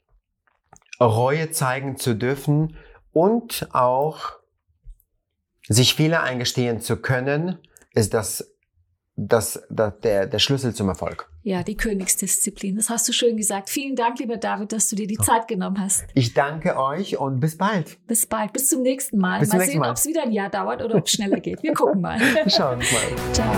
[0.99, 2.75] Reue zeigen zu dürfen
[3.13, 4.33] und auch
[5.67, 7.59] sich Fehler eingestehen zu können,
[7.93, 8.55] ist das,
[9.15, 11.29] das, das, der, der Schlüssel zum Erfolg.
[11.43, 12.75] Ja, die Königsdisziplin.
[12.75, 13.69] Das hast du schön gesagt.
[13.69, 16.05] Vielen Dank, lieber David, dass du dir die Zeit genommen hast.
[16.15, 17.99] Ich danke euch und bis bald.
[18.07, 18.51] Bis bald.
[18.51, 19.41] Bis zum nächsten Mal.
[19.41, 21.61] Bis mal nächsten sehen, ob es wieder ein Jahr dauert oder ob es schneller geht.
[21.61, 22.19] Wir gucken mal.
[22.47, 23.15] Schauen wir mal.
[23.33, 23.53] Ciao.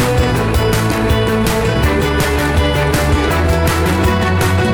[0.00, 0.17] Ciao.